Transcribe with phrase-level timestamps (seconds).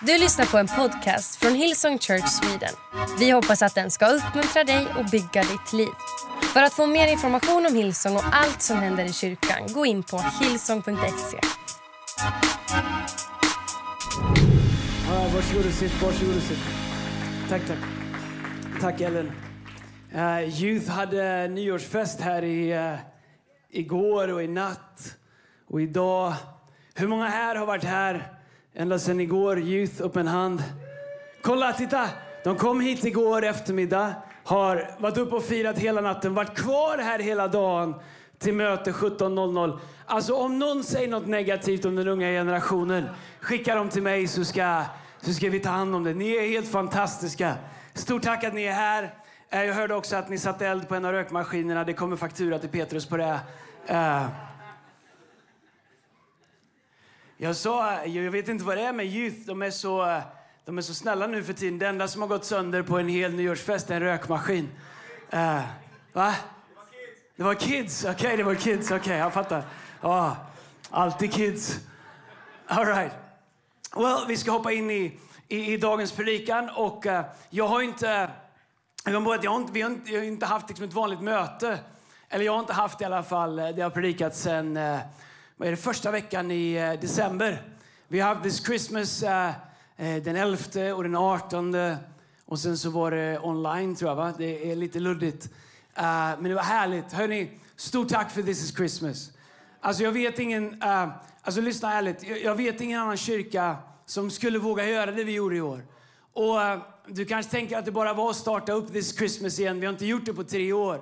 [0.00, 2.74] Du lyssnar på en podcast från Hillsong Church Sweden.
[3.18, 5.88] Vi hoppas att den ska uppmuntra dig och bygga ditt liv.
[6.52, 10.02] För att få mer information om Hillsong och allt som händer i kyrkan, gå in
[10.02, 11.38] på hillsong.se.
[15.08, 16.64] Ja, varsågod och sitt, varsågod och sitt.
[17.48, 17.78] Tack, tack.
[18.80, 19.32] Tack Ellen.
[20.14, 22.98] Uh, Youth hade nyårsfest här i, uh,
[23.70, 25.16] igår och i natt
[25.68, 26.34] och idag.
[26.94, 28.35] Hur många här har varit här
[28.78, 29.58] ända sedan igår?
[29.58, 30.62] Youth, upp en hand.
[31.42, 32.08] Kolla, titta!
[32.44, 34.14] De kom hit igår eftermiddag,
[34.44, 37.94] har varit uppe och firat hela natten, varit kvar här hela dagen
[38.38, 39.78] till möte 17.00.
[40.06, 43.04] Alltså om någon säger något negativt om den unga generationen,
[43.40, 44.82] skicka dem till mig så ska,
[45.20, 46.14] så ska vi ta hand om det.
[46.14, 47.54] Ni är helt fantastiska.
[47.94, 49.14] Stort tack att ni är här.
[49.50, 51.84] Eh, jag hörde också att ni satte eld på en av rökmaskinerna.
[51.84, 53.40] Det kommer faktura till Petrus på det.
[53.86, 54.22] Eh,
[57.38, 59.36] jag sa, jag vet inte vad det är med youth.
[59.46, 60.20] De är så,
[60.64, 61.78] de är så snälla nu för tiden.
[61.78, 64.68] Det enda som har gått sönder på en hel nyårsfest är en rökmaskin.
[65.34, 65.60] Uh,
[66.12, 66.34] va?
[67.36, 68.04] Det var kids.
[68.04, 68.90] Okej, det var kids.
[68.90, 69.62] Okej, jag fattar.
[70.02, 70.32] Oh,
[70.90, 71.80] alltid kids.
[72.66, 73.12] All right.
[73.96, 75.18] Well, vi ska hoppa in i,
[75.48, 76.70] i, i dagens predikan.
[76.76, 78.30] Och uh, jag har inte...
[79.04, 81.20] Jag bara jag har inte, vi har inte, jag har inte haft liksom ett vanligt
[81.20, 81.78] möte.
[82.28, 83.58] Eller jag har inte haft i alla fall.
[83.58, 84.98] Eh, det har predikat sen uh,
[85.58, 87.62] vad är det, första veckan i eh, december.
[88.08, 89.48] Vi har haft this Christmas eh,
[89.96, 91.76] eh, den 11 och den 18.
[92.44, 94.34] Och sen så var det online tror jag va?
[94.38, 95.50] Det är lite luddigt.
[96.38, 97.12] Men det var härligt.
[97.12, 99.30] Hörni, stort tack för This is Christmas.
[99.80, 100.82] Alltså jag vet ingen,
[101.42, 105.32] alltså lyssna ärligt, jag, jag vet ingen annan kyrka som skulle våga göra det vi
[105.32, 105.86] gjorde i år.
[106.32, 106.58] Och
[107.06, 109.80] du kanske tänker att det bara var att starta upp This Christmas igen.
[109.80, 111.00] Vi har inte gjort det på tre år.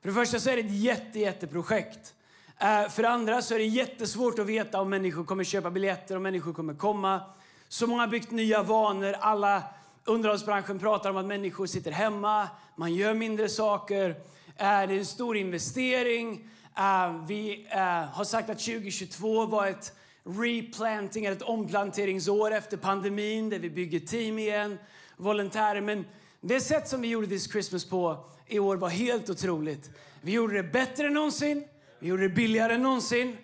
[0.00, 2.14] För det första så är det ett jätte, jätteprojekt.
[2.62, 6.16] Eh, för det andra så är det jättesvårt att veta om människor kommer köpa biljetter,
[6.16, 7.20] om människor kommer komma.
[7.68, 9.14] Så många har byggt nya vanor.
[9.20, 9.62] Alla
[10.04, 14.08] underhållsbranschen pratar om att människor sitter hemma, man gör mindre saker.
[14.10, 14.14] Eh,
[14.56, 16.48] det är en stor investering.
[16.76, 17.66] Eh, vi
[18.12, 19.92] har sagt att 2022 var ett
[20.24, 24.78] replanting, ett omplanteringsår efter pandemin där vi bygger team igen,
[25.16, 25.80] volontärer.
[25.80, 26.04] Men
[26.40, 29.90] det sätt som vi gjorde This Christmas på i år var helt otroligt.
[30.20, 31.64] Vi gjorde det bättre än någonsin.
[32.02, 33.36] Vi gjorde det billigare än någonsin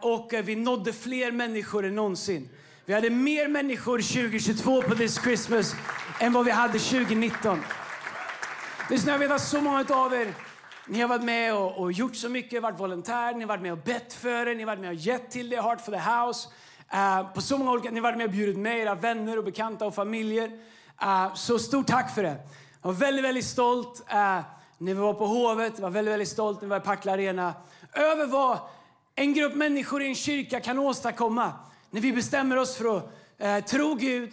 [0.00, 2.48] och eh, vi nådde fler människor än någonsin.
[2.84, 5.74] Vi hade mer människor 2022 på This Christmas
[6.20, 7.60] än vad vi hade 2019.
[8.90, 10.34] Lyssna, jag vet att så många av er
[10.86, 13.72] ni har varit med och, och gjort så mycket, varit volontär, ni har varit med
[13.72, 15.98] och bett för det, ni har varit med och gett till det, Heart for the
[15.98, 16.48] House.
[16.94, 19.44] Uh, på så många olika, ni har varit med och bjudit med era vänner och
[19.44, 20.50] bekanta och familjer.
[21.02, 22.36] Uh, så stort tack för det.
[22.82, 26.60] Jag var väldigt, väldigt stolt Uh, när vi var på Hovet, var väldigt, väldigt stolt
[26.60, 27.54] när vi var i Partille Arena
[27.92, 28.58] över vad
[29.14, 31.52] en grupp människor i en kyrka kan åstadkomma
[31.90, 34.32] när vi bestämmer oss för att eh, tro Gud,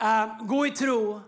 [0.00, 1.20] eh, gå i tro,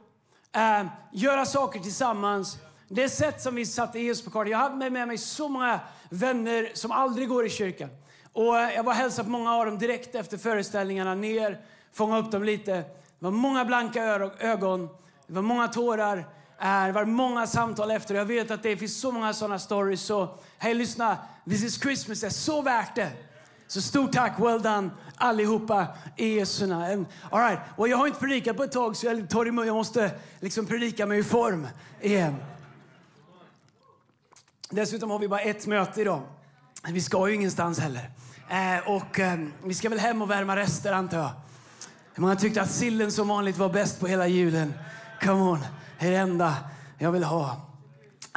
[0.53, 2.59] eh, göra saker tillsammans.
[2.88, 4.50] Det sätt som vi satte Jesus på kartan.
[4.50, 7.88] Jag hade med mig så många vänner som aldrig går i kyrkan.
[8.33, 11.60] Och eh, jag var hälsade på många av dem direkt efter föreställningarna ner,
[11.93, 12.72] fånga upp dem lite.
[12.72, 12.84] Det
[13.19, 14.04] var många blanka
[14.38, 14.88] ögon,
[15.27, 16.27] det var många tårar
[16.65, 16.87] är.
[16.87, 18.15] Det var många samtal efter.
[18.15, 20.01] Jag vet att det finns så många sådana stories.
[20.01, 21.19] Så hej, lyssna.
[21.49, 23.11] This is Christmas Det är så värt det.
[23.67, 25.87] Så stort tack, well done allihopa
[26.17, 27.07] i Jesu namn.
[27.31, 27.59] All right.
[27.77, 29.67] well, jag har inte predikat på ett tag så jag tar i mun.
[29.67, 30.11] Jag måste
[30.41, 31.69] liksom predika mig i form
[32.01, 32.37] igen.
[34.71, 36.23] Dessutom har vi bara ett möte idag.
[36.89, 38.11] Vi ska ju ingenstans heller.
[38.49, 41.31] Eh, och eh, vi ska väl hem och värma rester antar jag.
[42.15, 44.75] Hur många tyckte att sillen som vanligt var bäst på hela julen?
[45.23, 45.59] Come on,
[45.99, 46.56] är det enda
[46.99, 47.56] jag vill ha.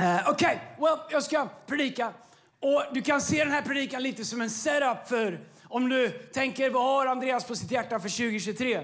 [0.02, 2.14] Eh, Okej, well, jag ska predika.
[2.60, 6.70] Och du kan se den här predikan lite som en setup för om du tänker
[6.70, 8.84] vad har Andreas på sitt hjärta för 2023?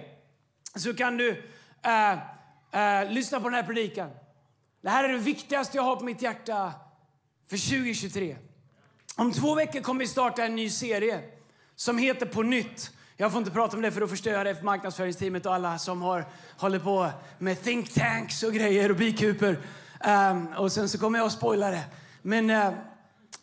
[0.75, 1.43] Så kan du
[1.81, 2.11] eh,
[2.71, 4.09] eh, lyssna på den här predikan.
[4.81, 6.73] Det här är det viktigaste jag har på mitt hjärta
[7.49, 8.37] för 2023.
[9.15, 11.21] Om två veckor kommer vi starta en ny serie
[11.75, 12.91] som heter På nytt.
[13.23, 15.77] Jag får inte prata om det för då förstör jag det för marknadsföringsteamet och alla
[15.77, 16.25] som har,
[16.57, 17.09] håller på
[17.39, 19.57] med think tanks och grejer och bikuper.
[20.07, 21.83] Um, och sen så kommer jag att spoila det.
[22.21, 22.73] Men uh,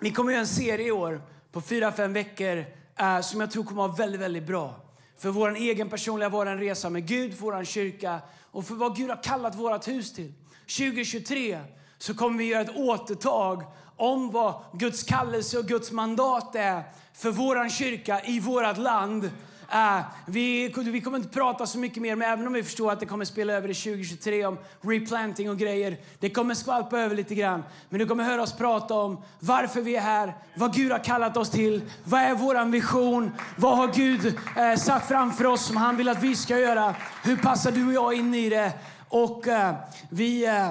[0.01, 1.23] vi kommer göra en serie i år
[1.53, 2.59] på fyra, fem veckor
[3.03, 4.75] uh, som jag tror kommer att vara väldigt, väldigt bra.
[5.19, 8.21] För vår egen personliga vår resa med Gud, vår kyrka
[8.51, 10.33] och för vad Gud har kallat vårt hus till.
[10.79, 11.61] 2023
[11.99, 13.65] så kommer vi göra ett återtag
[13.97, 16.83] om vad Guds kallelse och Guds mandat är
[17.13, 19.31] för vår kyrka i vårt land
[19.75, 23.01] Uh, vi, vi kommer inte prata så mycket mer, men även om vi förstår att
[23.01, 25.97] det kommer spela över i 2023 om replanting och grejer.
[26.19, 27.63] Det kommer skvalpa över lite grann.
[27.89, 31.37] Men du kommer höra oss prata om varför vi är här, vad Gud har kallat
[31.37, 35.97] oss till, vad är vår vision, vad har Gud eh, satt framför oss som han
[35.97, 36.95] vill att vi ska göra.
[37.23, 38.73] Hur passar du och jag in i det?
[39.09, 39.75] Och eh,
[40.09, 40.71] vi, eh,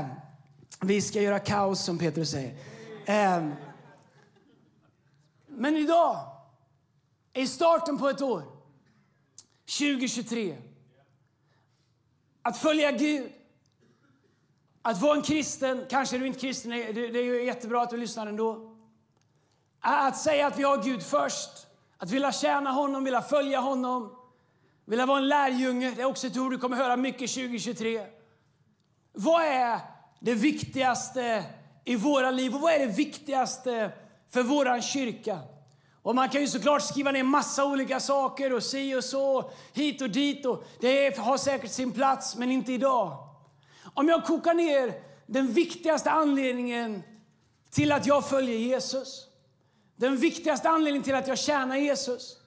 [0.80, 2.54] vi ska göra kaos, som Petrus säger.
[3.06, 3.54] Ehm,
[5.48, 6.20] men idag
[7.34, 8.59] är starten på ett år.
[9.70, 10.58] 2023.
[12.42, 13.32] Att följa Gud.
[14.82, 15.86] Att vara en kristen.
[15.90, 18.76] Kanske är du inte kristen, det är jättebra att du lyssnar ändå.
[19.80, 21.50] Att säga att vi har Gud först.
[21.98, 24.16] Att vilja tjäna honom, vilja följa honom.
[24.86, 25.92] Vilja vara en lärjunge.
[25.96, 28.06] Det är också ett ord du kommer höra mycket 2023.
[29.14, 29.80] Vad är
[30.20, 31.44] det viktigaste
[31.86, 33.92] i våra liv och vad är det viktigaste
[34.30, 35.40] för vår kyrka?
[36.10, 40.02] Och man kan ju såklart skriva ner massa olika saker och si och så, hit
[40.02, 40.46] och dit.
[40.46, 43.18] Och det har säkert sin plats, men inte idag.
[43.94, 44.94] Om jag kokar ner
[45.26, 47.04] den viktigaste anledningen
[47.72, 49.28] till att jag följer Jesus.
[49.96, 52.38] Den viktigaste anledningen till att jag tjänar Jesus.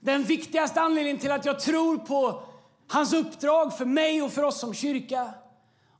[0.00, 2.42] Den viktigaste anledningen till att jag tror på
[2.88, 5.34] hans uppdrag för mig och för oss som kyrka.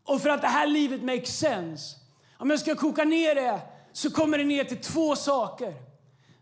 [0.05, 1.97] Och för att det här livet makes sense.
[2.39, 3.61] Om jag ska koka ner det
[3.93, 5.88] så kommer det ner till två saker.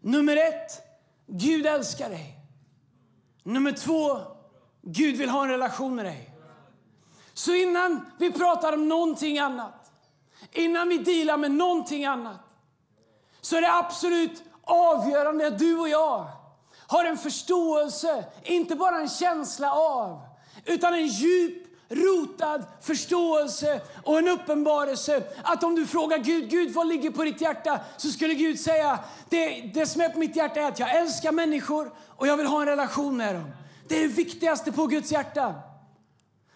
[0.06, 0.82] Nummer ett,
[1.26, 2.36] Gud älskar dig.
[3.42, 4.20] Nummer två,
[4.82, 6.30] Gud vill ha en relation med dig.
[7.34, 9.92] Så innan vi pratar om någonting annat,
[10.52, 12.40] innan vi dealar med någonting annat,
[13.40, 16.26] så är det absolut avgörande att du och jag
[16.86, 20.20] har en förståelse, inte bara en känsla av,
[20.64, 25.22] utan en djup rotad förståelse och en uppenbarelse.
[25.42, 27.80] Att om du frågar Gud, Gud vad ligger på ditt hjärta?
[27.96, 28.98] Så skulle Gud säga,
[29.28, 32.46] det, det som är på mitt hjärta är att jag älskar människor och jag vill
[32.46, 33.50] ha en relation med dem.
[33.88, 35.54] Det är det viktigaste på Guds hjärta.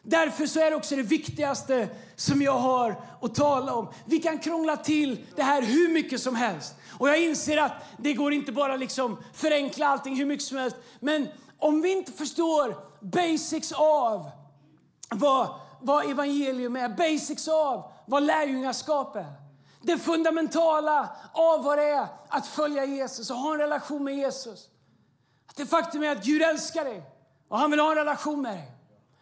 [0.02, 3.88] Därför så är det också det viktigaste som jag har att tala om.
[4.04, 6.74] Vi kan krångla till det här hur mycket som helst.
[6.98, 10.76] Och jag inser att det går inte bara liksom förenkla allting hur mycket som helst.
[11.00, 11.28] Men
[11.58, 14.30] om vi inte förstår basics av
[15.10, 15.48] vad,
[15.80, 19.32] vad evangelium är, basics av vad lärjungaskap är.
[19.82, 24.68] Det fundamentala av vad det är att följa Jesus och ha en relation med Jesus.
[25.48, 27.02] Att det faktum är att Gud älskar dig
[27.48, 28.72] och han vill ha en relation med dig.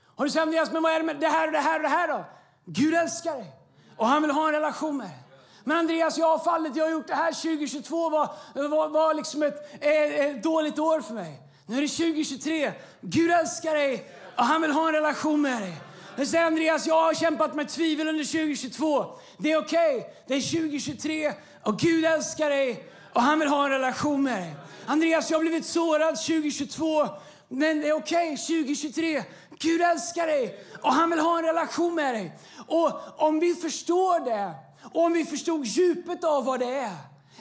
[0.04, 1.82] Och du säger Andreas, men vad är det med det här och det här och
[1.82, 2.24] det här då?
[2.64, 3.52] Gud älskar dig
[3.96, 5.18] och han vill ha en relation med dig.
[5.64, 9.42] Men Andreas, jag har fallit, jag har gjort det här 2022 var, var, var liksom
[9.42, 11.42] ett, ett dåligt år för mig.
[11.66, 12.72] Nu är det 2023.
[13.00, 15.72] Gud älskar dig och han vill ha en relation med dig.
[16.16, 19.06] Du säger Andreas, jag har kämpat med tvivel under 2022.
[19.38, 19.96] Det är okej.
[19.96, 20.10] Okay.
[20.26, 21.32] Det är 2023
[21.62, 24.54] och Gud älskar dig och han vill ha en relation med dig.
[24.86, 27.08] Andreas, jag har blivit sårad 2022.
[27.48, 28.36] Men det är okej, okay.
[28.36, 29.22] 2023.
[29.58, 32.38] Gud älskar dig och han vill ha en relation med dig.
[32.66, 34.54] Och om vi förstår det,
[34.92, 36.96] och om vi förstod djupet av vad det är.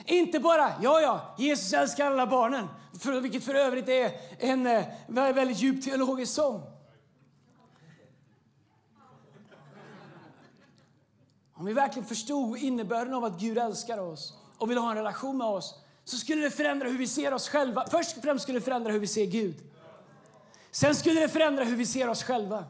[0.06, 2.66] Inte bara, ja ja, Jesus älskar alla barnen.
[3.00, 6.77] För, vilket för övrigt är en eh, väldigt djup teologisk sång.
[11.58, 15.38] Om vi verkligen förstod innebörden av att Gud älskar oss och vill ha en relation
[15.38, 15.74] med oss
[16.04, 17.84] så skulle det förändra hur vi ser oss själva.
[17.90, 19.56] Först och främst skulle det förändra hur vi ser Gud.
[20.70, 22.64] Sen skulle det förändra hur vi ser oss själva.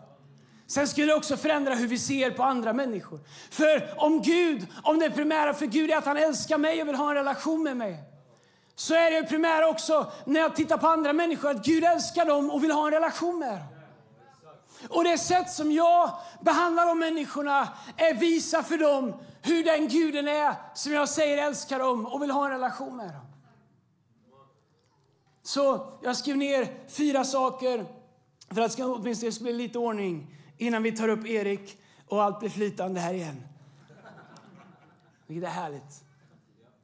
[0.67, 3.21] Sen skulle det också förändra hur vi ser på andra människor.
[3.51, 6.95] För om Gud, om det primära för Gud är att han älskar mig och vill
[6.95, 8.05] ha en relation med mig
[8.75, 12.51] så är det primära också när jag tittar på andra människor att Gud älskar dem
[12.51, 13.78] och vill ha en relation med dem.
[14.89, 16.11] Och det sätt som jag
[16.41, 21.79] behandlar de människorna är visa för dem hur den guden är som jag säger älskar
[21.79, 23.27] dem och vill ha en relation med dem.
[25.43, 27.87] Så jag skrev ner fyra saker
[28.51, 32.41] för att det åtminstone ska bli lite ordning innan vi tar upp Erik och allt
[32.41, 33.43] blir flytande här igen.
[35.27, 36.05] Vilket är härligt.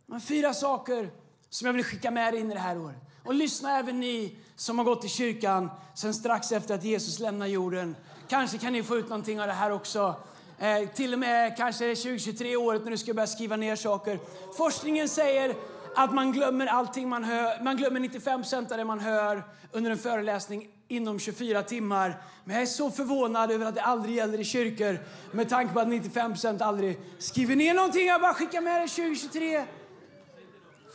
[0.07, 1.11] Men fyra saker
[1.49, 2.97] som jag vill skicka med in i det här året.
[3.25, 7.47] Och lyssna även ni som har gått i kyrkan sen strax efter att Jesus lämnar
[7.47, 7.97] jorden.
[8.29, 10.15] Kanske kan ni få ut någonting av det här också.
[10.59, 14.19] Eh, till och med kanske 2023 året när du ska börja skriva ner saker.
[14.57, 15.55] Forskningen säger
[15.97, 17.63] att man glömmer allting man hör.
[17.63, 19.43] Man glömmer 95% av det man hör
[19.73, 22.23] under en föreläsning inom 24 timmar.
[22.45, 24.99] Men jag är så förvånad över att det aldrig gäller i kyrkor
[25.33, 28.07] med tanke på att 95% aldrig skriver ner någonting.
[28.07, 29.65] Jag bara skickar med det 2023.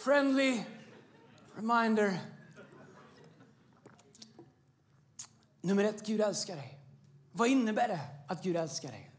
[0.04, 0.60] Friendly
[1.56, 2.20] reminder.
[5.62, 6.80] Nummer ett, Gud älskar dig.
[7.32, 9.12] Vad innebär det att Gud älskar dig?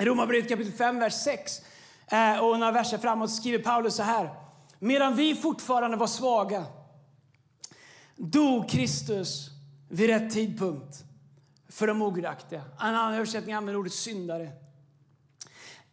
[0.00, 1.60] I Romarbrevet kapitel 5, vers 6
[2.06, 4.34] eh, och några verser framåt skriver Paulus så här.
[4.78, 6.66] Medan vi fortfarande var svaga
[8.16, 9.50] dog Kristus
[9.88, 11.04] vid rätt tidpunkt
[11.68, 12.62] för de ogudaktiga.
[12.80, 14.48] En annan översättning använder ordet syndare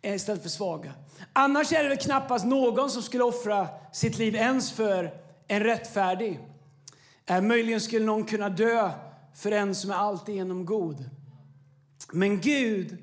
[0.02, 0.94] eh, istället för svaga.
[1.34, 5.14] Annars är det väl knappast någon som skulle offra sitt liv ens för
[5.48, 6.40] en rättfärdig.
[7.26, 8.92] Eh, möjligen skulle någon kunna dö
[9.36, 11.10] för en som är alltigenom god.
[12.12, 12.98] Men Gud,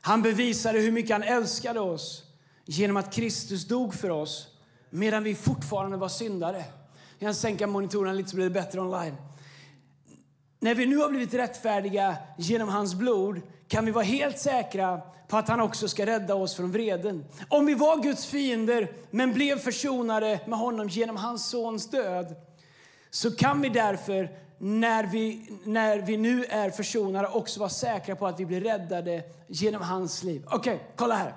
[0.00, 2.24] han bevisade hur mycket han älskade oss
[2.64, 4.48] genom att Kristus dog för oss
[4.90, 6.64] medan vi fortfarande var syndare.
[7.18, 9.16] Jag kan sänka monitorerna lite så blir det bättre online.
[10.60, 15.36] När vi nu har blivit rättfärdiga genom hans blod kan vi vara helt säkra på
[15.36, 17.24] att han också ska rädda oss från vreden.
[17.48, 22.34] Om vi var Guds fiender men blev försonade med honom genom hans sons död
[23.10, 28.26] så kan vi därför när vi, när vi nu är försonade också vara säkra på
[28.26, 30.44] att vi blir räddade genom hans liv.
[30.46, 31.34] Okej, okay, kolla här.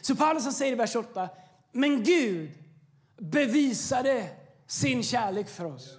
[0.00, 1.28] Så Paulus säger i vers 8,
[1.72, 2.50] men Gud
[3.18, 4.28] bevisade
[4.66, 5.98] sin kärlek för oss.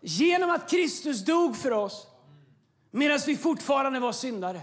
[0.00, 2.06] Genom att Kristus dog för oss
[2.90, 4.60] medan vi fortfarande var syndare.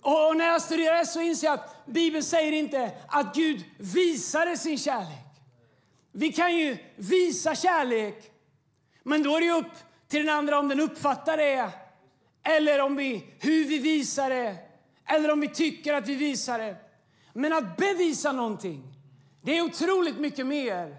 [0.00, 4.56] Och när jag studerar det så inser jag att Bibeln säger inte att Gud visade
[4.56, 5.24] sin kärlek.
[6.12, 8.33] Vi kan ju visa kärlek,
[9.04, 9.72] men då är det upp
[10.08, 11.70] till den andra om den uppfattar det
[12.42, 14.56] eller om vi, hur vi visar det
[15.06, 16.76] eller om vi tycker att vi visar det.
[17.32, 18.94] Men att bevisa någonting,
[19.42, 20.96] det är otroligt mycket mer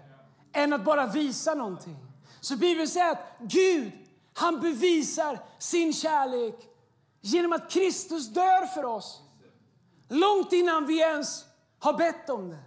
[0.52, 1.96] än att bara visa någonting.
[2.40, 3.92] Så Bibeln säger att Gud,
[4.34, 6.54] han bevisar sin kärlek
[7.20, 9.22] genom att Kristus dör för oss.
[10.08, 11.44] Långt innan vi ens
[11.78, 12.58] har bett om det.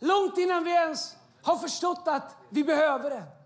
[0.00, 3.37] Långt innan vi ens har förstått att vi behöver det.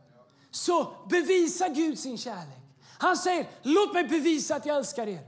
[0.53, 2.59] Så bevisar Gud sin kärlek.
[2.99, 5.21] Han säger, låt mig bevisa att jag älskar er.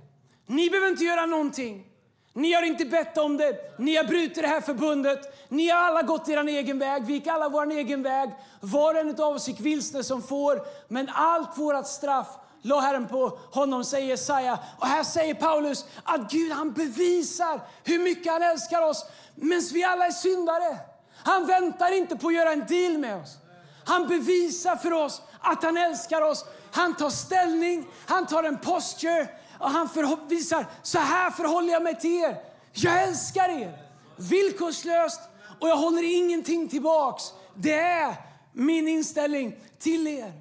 [0.47, 1.87] Ni behöver inte göra någonting.
[2.33, 3.79] Ni har inte bett om det.
[3.79, 5.49] Ni har brutit det här förbundet.
[5.49, 7.05] Ni har alla gått er egen väg.
[7.05, 8.31] Vi gick alla vår egen väg.
[8.61, 10.67] Var och en av oss gick vilsna som får.
[10.89, 12.29] Men allt vårt straff
[12.63, 14.59] la Herren på honom, säger Jesaja.
[14.79, 19.85] Och här säger Paulus att Gud han bevisar hur mycket han älskar oss medan vi
[19.85, 20.79] alla är syndare.
[21.17, 23.39] Han väntar inte på att göra en deal med oss.
[23.85, 26.45] Han bevisar för oss att han älskar oss.
[26.71, 29.89] Han tar ställning, han tar en posture och han
[30.29, 32.41] visar så här förhåller jag mig till er.
[32.73, 33.79] Jag älskar er
[34.17, 35.21] villkorslöst
[35.61, 37.23] och jag håller ingenting tillbaks.
[37.55, 38.15] Det är
[38.53, 40.33] min inställning till er.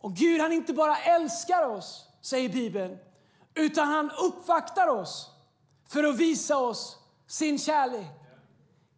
[0.00, 2.98] Och Gud han inte bara älskar oss, säger Bibeln,
[3.54, 5.30] utan han uppvaktar oss
[5.88, 8.06] för att visa oss sin kärlek.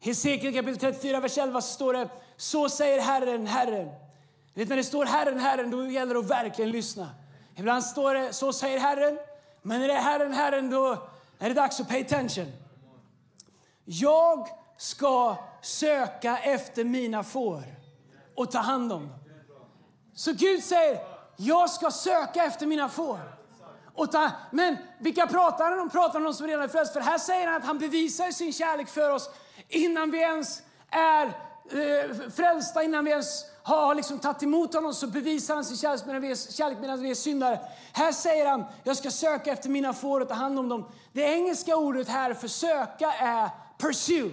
[0.00, 3.90] I Hesekiel kapitel 34, vers 11 står det så säger Herren, Herren.
[4.54, 7.10] Vet, när det står Herren, Herren, då gäller det att verkligen lyssna.
[7.56, 9.18] Ibland står det Så säger Herren.
[9.62, 12.52] Men när det är Herren, Herren, då är det dags att pay attention.
[13.84, 17.62] Jag ska söka efter mina får
[18.34, 19.18] och ta hand om dem.
[20.14, 21.00] Så Gud säger,
[21.36, 23.20] jag ska söka efter mina får.
[23.94, 25.90] Och ta, men vilka pratar han om?
[25.90, 26.92] Pratar han om som redan är frälst?
[26.92, 29.30] För här säger han att han bevisar sin kärlek för oss
[29.68, 31.32] innan vi ens är
[31.70, 36.06] eh, frälsta, innan vi ens har liksom tagit emot honom så bevisar han sin kärlek
[36.06, 37.60] medan vi är, kärlek medan vi är syndare.
[37.92, 40.88] Här säger han, jag ska söka efter mina får och ta hand om dem.
[41.12, 44.30] Det engelska ordet här för söka är pursue.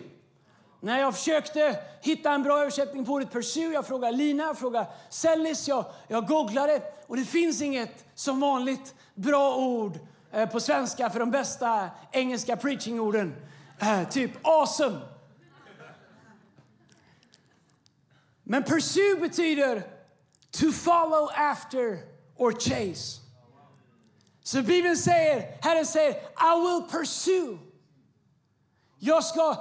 [0.80, 4.88] När jag försökte hitta en bra översättning på ordet pursue, jag frågade Lina, jag frågade
[5.10, 10.00] Sellis, jag, jag googlade och det finns inget som vanligt bra ord
[10.32, 13.36] eh, på svenska för de bästa engelska preachingorden,
[13.80, 15.13] eh, typ awesome.
[18.44, 19.84] Men pursue betyder
[20.52, 22.00] to follow after
[22.36, 23.20] or chase.
[24.44, 27.58] Så Bibeln säger, Herren säger, I will pursue.
[29.00, 29.58] Jag ska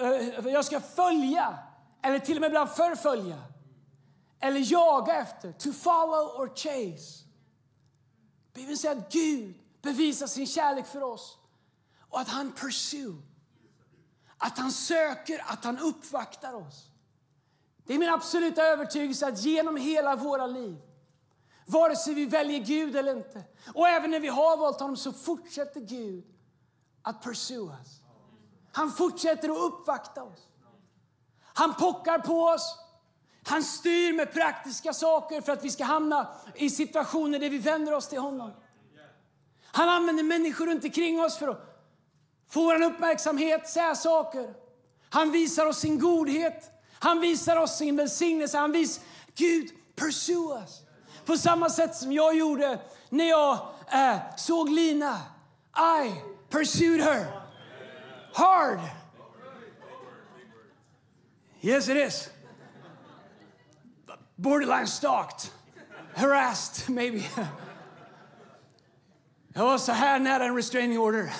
[0.00, 1.58] eh, jag ska följa,
[2.02, 3.42] eller till och med ibland förfölja,
[4.40, 5.52] eller jaga efter.
[5.52, 7.24] To follow or chase.
[8.54, 11.38] Bibeln säger att Gud bevisar sin kärlek för oss
[12.00, 13.22] och att han pursue.
[14.38, 16.90] Att han söker, att han uppvaktar oss.
[17.88, 20.76] Det är min absoluta övertygelse att genom hela våra liv,
[21.66, 25.12] vare sig vi väljer Gud eller inte, och även när vi har valt honom så
[25.12, 26.24] fortsätter Gud
[27.02, 28.02] att pursue oss.
[28.72, 30.46] Han fortsätter att uppvakta oss.
[31.42, 32.78] Han pockar på oss.
[33.44, 37.94] Han styr med praktiska saker för att vi ska hamna i situationer där vi vänder
[37.94, 38.52] oss till honom.
[39.64, 41.88] Han använder människor runt omkring oss för att
[42.48, 44.54] få vår uppmärksamhet, säga saker.
[45.10, 46.77] Han visar oss sin godhet.
[46.98, 48.58] Han visar oss sin välsignelse.
[48.58, 49.02] Han visar
[49.34, 50.80] Gud, pursue us.
[51.24, 53.58] På samma sätt som jag gjorde när jag
[53.92, 55.20] äh, såg Lina.
[56.04, 56.12] I
[56.50, 57.26] pursued her
[58.32, 58.78] hard.
[61.60, 62.28] Yes, it is.
[64.36, 65.50] Borderline stalked.
[66.18, 67.24] harassed maybe.
[69.54, 71.32] Jag var så här nära en restraining order.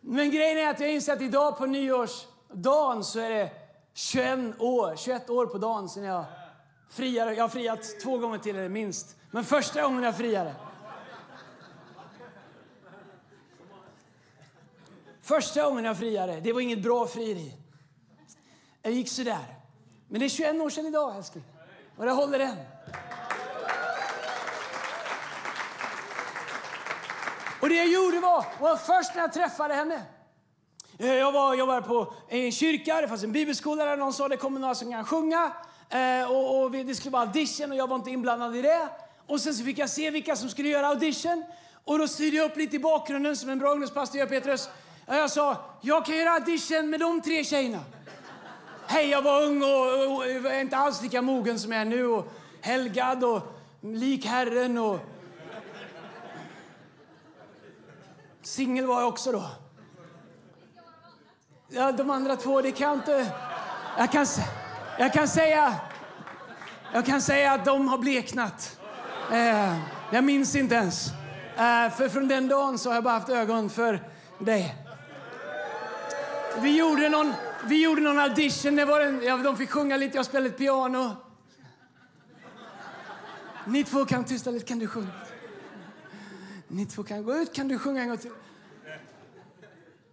[0.00, 2.26] Men grejen är att jag inser att idag på nyårs...
[2.52, 3.50] Dagen så är det
[3.94, 6.24] 21 år, 21 år på dagen sedan jag
[6.88, 7.34] friade.
[7.34, 9.16] Jag har friat två gånger till, eller minst.
[9.30, 10.54] Men första gången jag friade.
[15.22, 17.56] Första gången jag friade, det var inget bra frieri.
[18.82, 19.56] Jag gick sådär.
[20.08, 21.44] Men det är 21 år sedan idag, älskling.
[21.96, 22.56] Och det håller än.
[27.60, 30.02] Och det jag gjorde var, var först när jag träffade henne.
[31.00, 34.28] Eh, jag var, jag var på en kyrka, det fanns en bibelskola där någon sa
[34.28, 35.52] det kommer några som kan sjunga.
[35.90, 38.88] Eh, och, och det skulle vara audition och jag var inte inblandad i det.
[39.26, 41.44] Och sen så fick jag se vilka som skulle göra audition.
[41.84, 44.68] Och då styrde jag upp lite i bakgrunden som en bra ungdomspastor gör, Petrus.
[45.06, 47.80] Jag sa, jag kan göra audition med de tre tjejerna.
[48.86, 52.06] Hej, jag var ung och, och, och inte alls lika mogen som jag är nu.
[52.06, 53.42] Och helgad och
[53.80, 54.98] lik Herren och...
[58.42, 59.44] Singel var jag också då.
[61.72, 63.32] Ja, de andra två, det kan jag inte...
[63.98, 64.26] Jag kan,
[64.98, 65.74] jag kan säga...
[66.92, 68.80] Jag kan säga att de har bleknat.
[69.32, 69.76] Eh,
[70.12, 71.08] jag minns inte ens.
[71.56, 74.08] Eh, för från den dagen så har jag bara haft ögon för
[74.38, 74.74] dig.
[76.60, 77.32] Vi gjorde någon,
[77.66, 78.76] vi gjorde någon audition.
[78.76, 81.16] Det var en, ja, de fick sjunga lite, jag spelade piano.
[83.64, 85.10] Ni två kan tysta lite, kan du sjunga?
[86.68, 88.30] Ni två kan gå ut, kan du sjunga en gång till?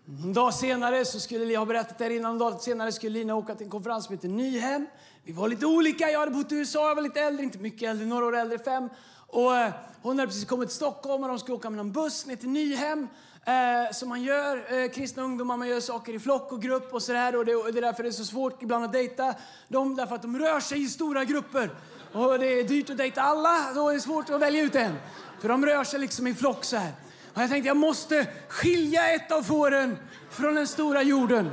[0.10, 3.36] En dag senare så skulle jag har berättat där innan, en dag senare skulle Lina
[3.36, 4.88] åka till en konferens som heter Nyhem.
[5.24, 6.10] Vi var lite olika.
[6.10, 8.60] Jag hade bott i USA, jag var lite äldre, inte mycket äldre, några år äldre,
[8.60, 8.90] fem.
[9.28, 9.72] Och eh,
[10.02, 12.50] hon hade precis kommit till Stockholm och de skulle åka med en buss ner till
[12.50, 13.08] Nyhem.
[13.46, 17.04] Eh, som man gör, eh, kristna ungdomar, man gör saker i flock och grupp och
[17.04, 17.36] sådär.
[17.36, 19.34] Och det, och det är därför det är så svårt ibland att dejta
[19.68, 21.70] dem, därför att de rör sig i stora grupper.
[22.14, 24.96] Och det är dyrt att dejta alla, då är det svårt att välja ut en.
[25.42, 26.92] För de rör sig liksom i flock så här.
[27.38, 29.98] Och jag tänkte jag måste skilja ett av fåren
[30.30, 31.50] från den stora jorden.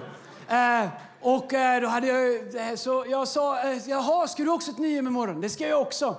[0.48, 0.86] Eh,
[1.20, 4.78] och eh, då hade jag, eh, så jag sa, eh, jaha, ska du också ett
[4.78, 5.40] nyhem imorgon?
[5.40, 6.16] Det ska jag också.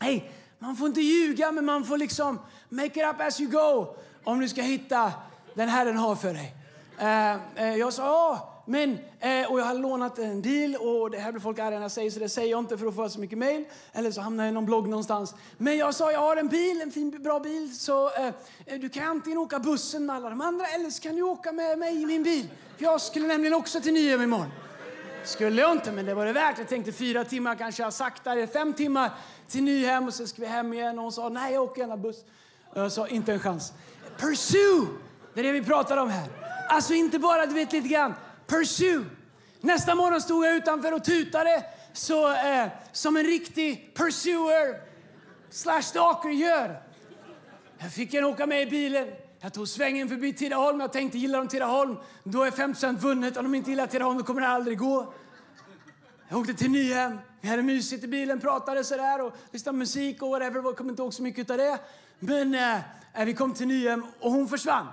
[0.00, 3.96] Hej, man får inte ljuga, men man får liksom make it up as you go
[4.24, 5.12] om du ska hitta
[5.54, 6.54] den Herren har för dig.
[6.98, 11.18] Eh, eh, jag sa, ja, men, eh, och jag hade lånat en bil och det
[11.18, 13.08] här blir folk arga när jag säger så det säger jag inte för att få
[13.08, 13.64] så mycket mail.
[13.92, 15.34] Eller så hamnar jag i någon blogg någonstans.
[15.56, 17.78] Men jag sa, jag har en bil, en fin bra bil.
[17.78, 18.26] Så eh,
[18.66, 21.52] eh du kan antingen åka bussen med alla de andra eller så kan du åka
[21.52, 22.48] med mig i min bil.
[22.76, 24.50] För jag skulle nämligen också till Nyhem imorgon.
[25.24, 26.58] Skulle jag inte, men det var det värt.
[26.58, 29.10] Jag tänkte fyra timmar kanske jag saktare, fem timmar
[29.48, 30.98] till Nyhem och sen ska vi hem igen.
[30.98, 32.24] Och hon sa, nej jag åker gärna buss.
[32.74, 33.72] Och jag sa, inte en chans.
[34.18, 34.86] Pursue!
[35.34, 36.28] Det är det vi pratar om här.
[36.68, 38.14] Alltså inte bara, du vet lite grann,
[38.48, 39.04] pursue.
[39.60, 44.80] Nästa morgon stod jag utanför och tutade så, eh, som en riktig pursuer
[45.50, 46.82] slash stalker gör.
[47.78, 49.08] Jag fick en åka med i bilen.
[49.40, 50.80] Jag tog svängen förbi Tidaholm.
[50.80, 53.36] Jag tänkte, gillar de Tidaholm, då är 5 vunnet.
[53.36, 55.12] Om de inte gillar Tidaholm, då kommer det aldrig gå.
[56.28, 57.18] Jag åkte till Nyhem.
[57.40, 60.62] Vi hade mysigt i bilen, pratade sådär och lyssnade musik och whatever.
[60.62, 61.78] Jag kommer inte ihåg så mycket av det.
[62.18, 62.74] Men eh,
[63.14, 64.86] eh, vi kom till Nyhem och hon försvann.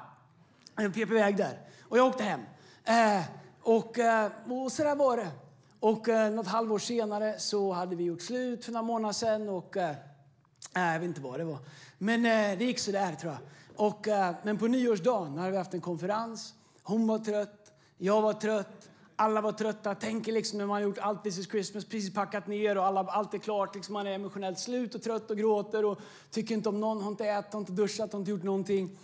[0.76, 1.60] En pep iväg där.
[1.84, 2.42] Och jag åkte hem.
[2.84, 3.24] Eh,
[3.66, 5.32] och, eh, och så där var det.
[5.80, 9.50] Och eh, något halvår senare så hade vi gjort slut för några månader sedan.
[9.50, 9.96] Och, eh,
[10.74, 11.58] jag vet inte vad det var.
[11.98, 13.42] Men eh, det gick så där tror jag.
[13.88, 16.54] Och, eh, men på nyårsdagen hade vi haft en konferens.
[16.84, 18.90] Hon var trött, jag var trött.
[19.16, 19.96] Alla var trötta.
[19.96, 23.00] Tänker liksom när man har gjort allt This is Christmas, precis packat ner och alla,
[23.02, 23.76] allt är klart.
[23.76, 26.00] Liksom man är emotionellt slut och trött och gråter och
[26.32, 28.98] tycker inte om någon, har inte ätit, har inte duschat, har inte gjort någonting.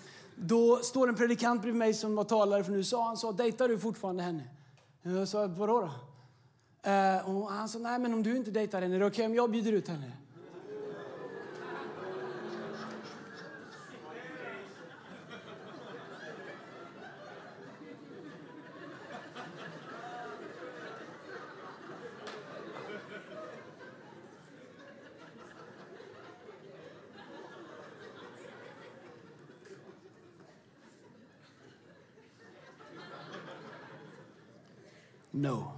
[0.43, 3.05] Då står en predikant bredvid mig som var talare från USA.
[3.05, 4.43] Han sa, dejtar du fortfarande henne?
[5.01, 5.87] Jag sa, vadå då?
[6.91, 9.25] Uh, och han sa, nej men om du inte dejtar henne, är det okej okay
[9.25, 10.11] om jag bjuder ut henne?
[35.41, 35.71] No.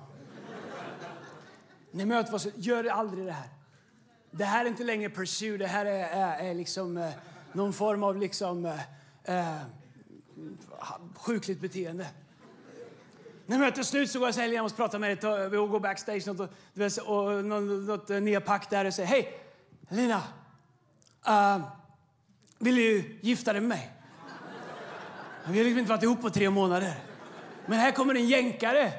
[1.91, 3.49] Ni möter vad gör aldrig det här.
[4.32, 7.10] Det här är inte längre pursue, det här är, är, är liksom eh,
[7.54, 8.80] någon form av liksom eh,
[9.23, 9.62] eh
[11.15, 12.08] sjukligt beteende.
[13.45, 15.49] När mötet är slut så går jag och säger jag måste prata med dig.
[15.49, 19.39] Vi går backstage något, och, och, något, eh, något nedpack där och säger hej
[19.89, 20.23] Lina,
[21.28, 21.65] uh,
[22.60, 23.91] vill du gifta dig med mig?
[25.47, 26.93] Vi har liksom inte varit ihop på tre månader.
[27.65, 28.93] Men här kommer en jänkare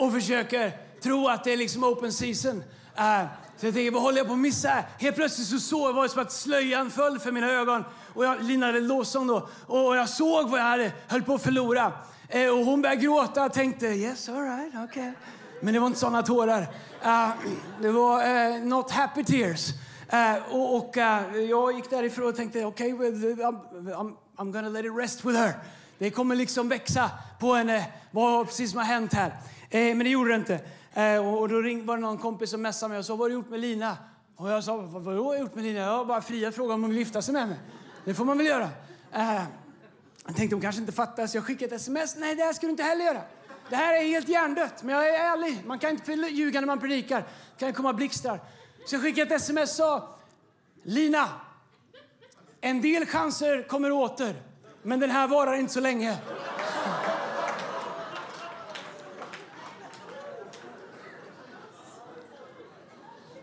[0.00, 2.56] och försöker tro att det är liksom open season.
[2.98, 4.84] Uh, Så jag tänker, vad håller jag på att missa här?
[4.98, 7.84] Helt plötsligt så såg jag, var det som att slöjan föll för mina ögon.
[8.14, 9.48] Och jag, Lina lovsång då.
[9.66, 11.92] Och jag såg vad jag hade, höll på att förlora.
[12.28, 15.12] Eh, och hon började gråta och tänkte, yes all right, okay.
[15.60, 16.60] Men det var inte såna tårar.
[17.04, 17.30] Uh,
[17.80, 19.68] det var uh, not happy tears.
[20.12, 20.96] Uh, och, och
[21.48, 25.38] jag gick därifrån och tänkte, okej, okay, I'm, I'm, I'm gonna let it rest with
[25.38, 25.52] her.
[25.98, 27.10] Det kommer liksom växa
[27.40, 29.34] på henne, vad precis som har hänt här.
[29.70, 30.60] Eh, men det gjorde det inte.
[30.94, 33.28] Eh, och då ringde, var det någon kompis som messade mig och sa, vad har
[33.28, 33.96] du gjort med Lina?
[34.36, 35.80] Och jag sa, vad har jag gjort med Lina?
[35.80, 37.58] Jag har bara fria fråga om hon vill gifta sig med mig.
[38.04, 38.68] Det får man väl göra.
[39.12, 39.42] Eh,
[40.26, 42.16] jag tänkte hon kanske inte fattar så jag skickade ett sms.
[42.16, 43.22] Nej, det här ska du inte heller göra.
[43.68, 45.62] Det här är helt hjärndött, men jag är ärlig.
[45.66, 47.20] Man kan inte ljuga när man predikar.
[47.20, 48.40] Det kan komma blixtar.
[48.86, 50.08] Så jag skickade ett sms och sa,
[50.82, 51.28] Lina,
[52.60, 54.34] en del chanser kommer åter,
[54.82, 56.18] men den här varar inte så länge.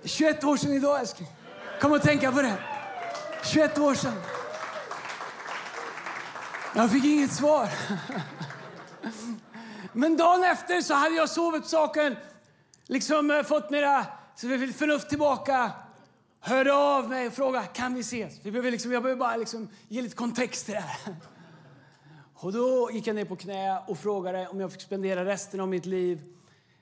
[0.08, 1.30] 21 år sedan idag, älskling.
[1.82, 2.58] Kom och tänka på det.
[3.44, 4.14] 21 år sedan.
[6.76, 7.70] Jag fick inget svar.
[9.94, 12.16] Men dagen efter så hade jag sovit saken,
[12.86, 14.06] liksom eh, fått mina
[14.78, 15.72] förnuft tillbaka.
[16.40, 18.40] Hörde av mig och frågade, kan vi ses?
[18.44, 21.16] Vi behöver liksom, jag behöver bara liksom ge lite kontext till det här.
[22.34, 25.68] Och då gick jag ner på knä och frågade om jag fick spendera resten av
[25.68, 26.37] mitt liv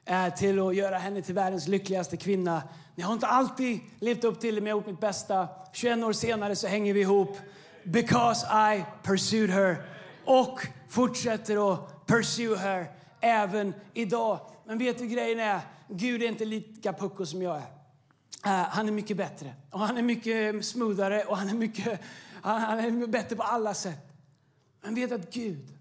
[0.05, 2.63] Eh, till att göra henne till världens lyckligaste kvinna.
[2.95, 5.47] Jag har inte alltid levt upp till det, men jag har gjort mitt bästa.
[5.73, 7.37] 21 år senare så hänger vi ihop.
[7.83, 9.77] Because I pursued her.
[10.25, 14.39] Och fortsätter att pursue her även idag.
[14.65, 15.59] Men vet du grejen är?
[15.89, 17.61] Gud är inte lika pucko som jag är.
[18.45, 19.53] Uh, han är mycket bättre.
[19.71, 22.01] Och han är mycket smoothare och han är mycket
[22.45, 24.07] han, han är bättre på alla sätt.
[24.81, 25.74] Men vet att Gud,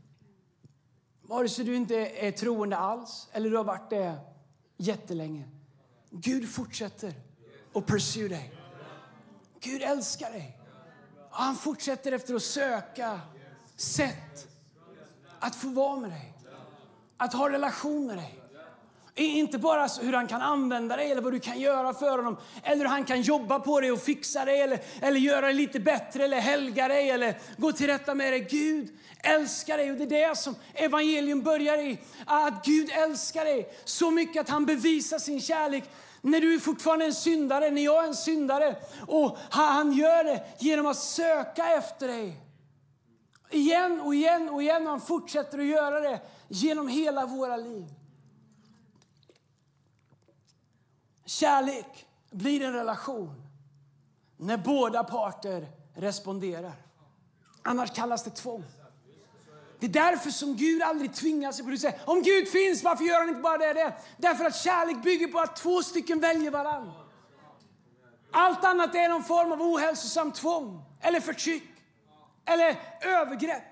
[1.27, 4.17] vare sig du inte är troende alls eller du har varit det
[4.77, 5.49] jättelänge.
[6.11, 7.15] Gud fortsätter
[7.75, 8.53] att pursue dig.
[9.61, 10.59] Gud älskar dig.
[11.31, 13.21] Och han fortsätter efter att söka
[13.77, 14.49] sätt
[15.39, 16.35] att få vara med dig
[17.17, 18.44] att ha relation med dig.
[19.17, 22.37] Inte bara hur han kan använda dig eller vad du kan göra för honom.
[22.63, 25.81] Eller hur han kan jobba på dig och fixa dig eller, eller göra dig lite
[25.81, 28.47] bättre eller helga dig eller gå till rätta med dig.
[28.51, 28.89] Gud
[29.23, 31.99] älskar dig och det är det som evangelium börjar i.
[32.27, 35.85] Att Gud älskar dig så mycket att han bevisar sin kärlek
[36.21, 38.77] när du är fortfarande en syndare, när jag är en syndare.
[39.07, 42.41] Och han gör det genom att söka efter dig.
[43.51, 47.85] Igen och igen och igen och han fortsätter att göra det genom hela våra liv.
[51.25, 53.43] Kärlek blir en relation
[54.37, 56.73] när båda parter responderar.
[57.63, 58.65] Annars kallas det tvång.
[59.81, 61.79] Det är därför som Gud aldrig tvingar sig på det.
[61.79, 63.95] Säger, om Gud finns, varför gör han inte bara det, det?
[64.17, 66.93] Därför att kärlek bygger på att två stycken väljer varann.
[68.31, 71.71] Allt annat är någon form av ohälsosamt tvång eller förtryck
[72.45, 73.63] eller övergrepp.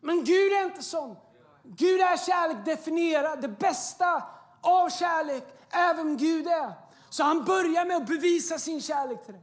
[0.00, 1.16] Men Gud är inte sån.
[1.62, 4.22] Gud är kärlek, definierar det bästa
[4.60, 6.72] av kärlek, även Gud är.
[7.10, 9.42] Så han börjar med att bevisa sin kärlek till dig.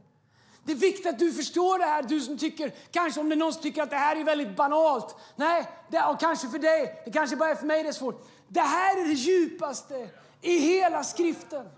[0.64, 3.36] Det är viktigt att du förstår det här, du som tycker, kanske om det är
[3.36, 5.16] någon som tycker att det här är väldigt banalt.
[5.36, 8.26] Nej, det, och kanske för dig, det kanske bara är för mig det är svårt.
[8.48, 10.08] Det här är det djupaste
[10.40, 11.68] i hela skriften.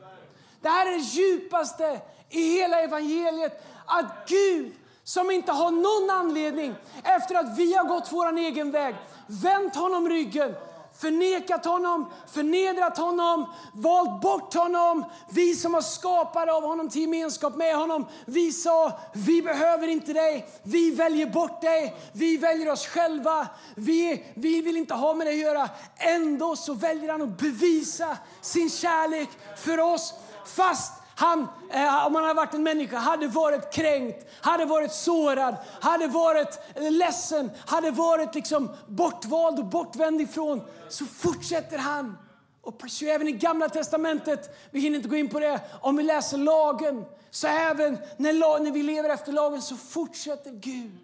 [0.61, 3.65] Det här är det djupaste i hela evangeliet.
[3.87, 4.73] Att Gud,
[5.05, 8.95] som inte har någon anledning efter att vi har gått vår egen väg,
[9.27, 10.55] vänt honom ryggen,
[10.98, 15.05] förnekat honom, förnedrat honom, valt bort honom.
[15.31, 18.07] Vi som var skapade av honom till gemenskap med honom.
[18.24, 20.48] Vi sa, vi behöver inte dig.
[20.62, 21.96] Vi väljer bort dig.
[22.12, 23.46] Vi väljer oss själva.
[23.74, 25.68] Vi, vi vill inte ha med dig att göra.
[25.96, 30.14] Ändå så väljer han att bevisa sin kärlek för oss.
[30.46, 35.56] Fast han, eh, om han hade varit en människa, hade varit kränkt, hade varit sårad,
[35.80, 42.18] hade varit ledsen, hade varit liksom bortvald och bortvänd ifrån, så fortsätter han.
[42.61, 46.38] Och även i Gamla Testamentet, vi hinner inte gå in på det, om vi läser
[46.38, 50.98] lagen, så även när, lag, när vi lever efter lagen så fortsätter Gud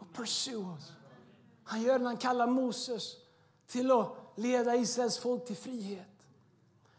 [0.00, 0.92] att pursue oss.
[1.64, 3.12] Han gör det när han kallar Moses
[3.66, 6.06] till att leda Israels folk till frihet.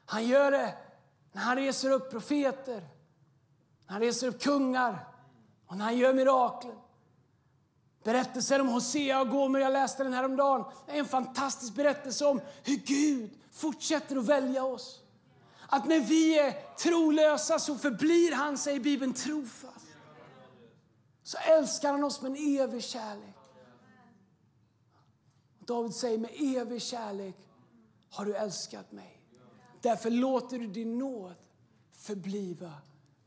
[0.05, 0.73] Han gör det
[1.31, 2.89] när han reser upp profeter,
[3.85, 5.07] när han reser upp kungar
[5.65, 6.75] och när han gör mirakler.
[8.03, 12.75] Berättelsen om Hosea och Gomer, jag läste den häromdagen, är en fantastisk berättelse om hur
[12.75, 15.01] Gud fortsätter att välja oss.
[15.67, 19.85] Att när vi är trolösa så förblir han, säger Bibeln, trofast.
[21.23, 23.35] Så älskar han oss med en evig kärlek.
[25.59, 27.35] David säger med evig kärlek
[28.09, 29.18] har du älskat mig.
[29.81, 31.35] Därför låter du din nåd
[31.91, 32.73] förbliva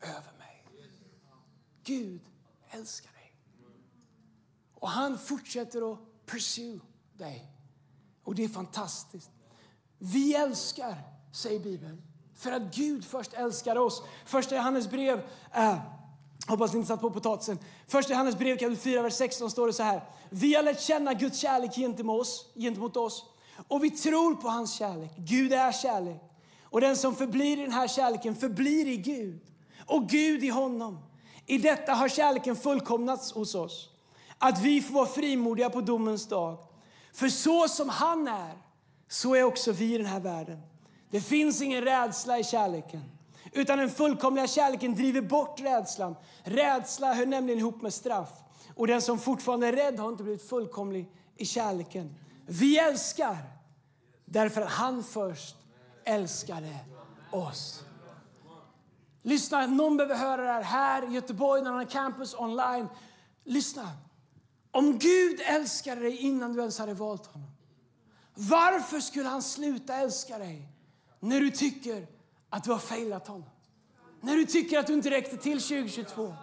[0.00, 0.66] över mig.
[1.84, 2.20] Gud
[2.70, 3.36] älskar dig.
[4.74, 6.80] Och han fortsätter att pursue
[7.12, 7.52] dig.
[8.24, 9.30] Och det är fantastiskt.
[9.98, 10.96] Vi älskar,
[11.32, 12.02] säger Bibeln,
[12.34, 14.02] för att Gud först älskar oss.
[14.24, 15.78] Första Johannes brev, äh,
[16.48, 17.58] hoppas ni inte satt på potatisen.
[17.86, 20.10] Första Johannes brev kapitel 4, vers 16 står det så här.
[20.30, 23.32] Vi har lärt känna Guds kärlek gentemot oss, gentemot oss
[23.68, 25.10] och vi tror på hans kärlek.
[25.16, 26.22] Gud är kärlek.
[26.72, 29.40] Och den som förblir i den här kärleken förblir i Gud
[29.86, 30.98] och Gud i honom.
[31.46, 33.88] I detta har kärleken fullkomnats hos oss.
[34.38, 36.58] Att vi får vara frimodiga på domens dag.
[37.12, 38.52] För så som han är,
[39.08, 40.60] så är också vi i den här världen.
[41.10, 43.02] Det finns ingen rädsla i kärleken.
[43.52, 46.16] Utan den fullkomliga kärleken driver bort rädslan.
[46.42, 48.30] Rädsla hör nämligen ihop med straff.
[48.74, 52.14] Och den som fortfarande är rädd har inte blivit fullkomlig i kärleken.
[52.46, 53.36] Vi älskar
[54.24, 55.56] därför att han först
[56.04, 56.78] älskade
[57.30, 57.84] oss.
[59.22, 62.88] Lyssna, någon behöver höra det här, här i Göteborg, när han är campus, online.
[63.44, 63.90] Lyssna.
[64.70, 67.50] Om Gud älskade dig innan du ens hade valt honom,
[68.34, 70.68] varför skulle han sluta älska dig
[71.20, 72.06] när du tycker
[72.50, 73.50] att du har failat honom?
[74.20, 76.34] När du tycker att du inte räckte till 2022?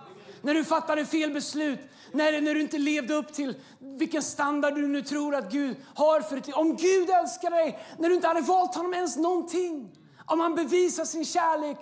[0.42, 1.80] När du fattade fel beslut?
[2.12, 6.22] När, när du inte levde upp till vilken standard du nu tror att Gud har
[6.22, 6.54] för dig?
[6.54, 9.92] Om Gud älskar dig när du inte hade valt honom ens någonting?
[10.26, 11.78] Om han bevisar sin kärlek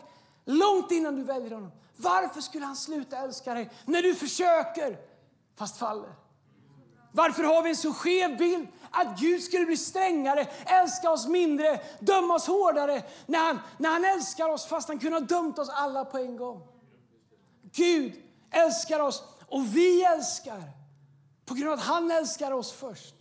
[0.46, 1.72] långt innan du väljer honom.
[1.96, 4.98] Varför skulle han sluta älska dig när du försöker
[5.56, 6.16] fast faller?
[7.12, 11.80] Varför har vi en så skev bild att Gud skulle bli strängare, älska oss mindre,
[12.00, 15.70] döma oss hårdare när han, när han älskar oss fast han kunde ha dömt oss
[15.70, 16.68] alla på en gång?
[17.74, 18.14] Gud
[18.52, 20.64] älskar oss och vi älskar
[21.46, 23.16] på grund av att han älskar oss först.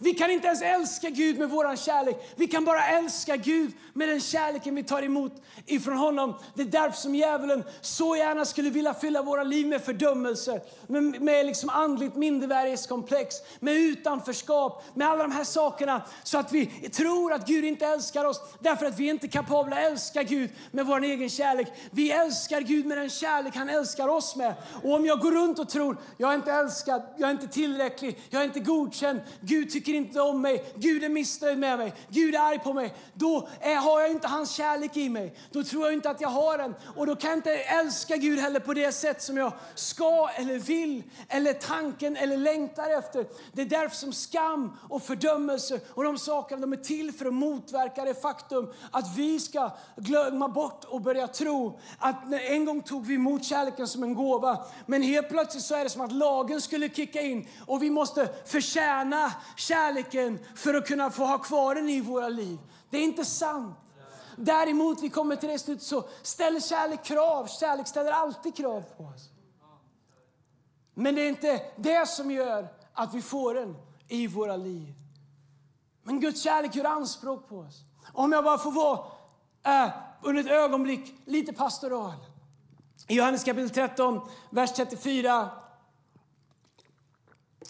[0.00, 2.16] Vi kan inte ens älska Gud med vår kärlek.
[2.36, 5.32] Vi kan bara älska Gud med den kärleken vi tar emot
[5.66, 6.34] ifrån honom.
[6.54, 11.22] Det är därför som djävulen så gärna skulle vilja fylla våra liv med fördömelse, med,
[11.22, 16.02] med liksom andligt mindervärdighetskomplex, med utanförskap, med alla de här sakerna.
[16.22, 19.76] Så att vi tror att Gud inte älskar oss därför att vi inte är kapabla
[19.76, 21.68] att älska Gud med vår egen kärlek.
[21.90, 24.54] Vi älskar Gud med den kärlek han älskar oss med.
[24.82, 28.18] Och om jag går runt och tror, jag är inte älskad, jag är inte tillräcklig,
[28.30, 31.94] jag är inte godkänd, Gud tycker tycker inte om mig, Gud är missnöjd med mig,
[32.08, 32.94] Gud är arg på mig.
[33.14, 35.34] Då är, har jag inte hans kärlek i mig.
[35.52, 36.74] Då tror jag inte att jag har den.
[36.96, 40.58] Och då kan jag inte älska Gud heller på det sätt som jag ska eller
[40.58, 43.26] vill eller tanken eller längtar efter.
[43.52, 47.34] Det är därför som skam och fördömelse och de sakerna de är till för att
[47.34, 53.06] motverka det faktum att vi ska glömma bort och börja tro att en gång tog
[53.06, 54.64] vi emot kärleken som en gåva.
[54.86, 58.28] Men helt plötsligt så är det som att lagen skulle kicka in och vi måste
[58.46, 62.58] förtjäna kärleken kärleken för att kunna få ha kvar den i våra liv.
[62.90, 63.76] Det är inte sant.
[64.36, 67.46] Däremot, vi kommer till det slutet, så ställer kärlek krav.
[67.46, 69.30] Kärlek ställer alltid krav på oss.
[70.94, 73.76] Men det är inte det som gör att vi får den
[74.08, 74.94] i våra liv.
[76.02, 77.82] Men Guds kärlek gör anspråk på oss.
[78.12, 78.98] Om jag bara får vara
[79.62, 79.90] äh,
[80.22, 82.14] under ett ögonblick lite pastoral.
[83.08, 85.50] I Johannes kapitel 13, vers 34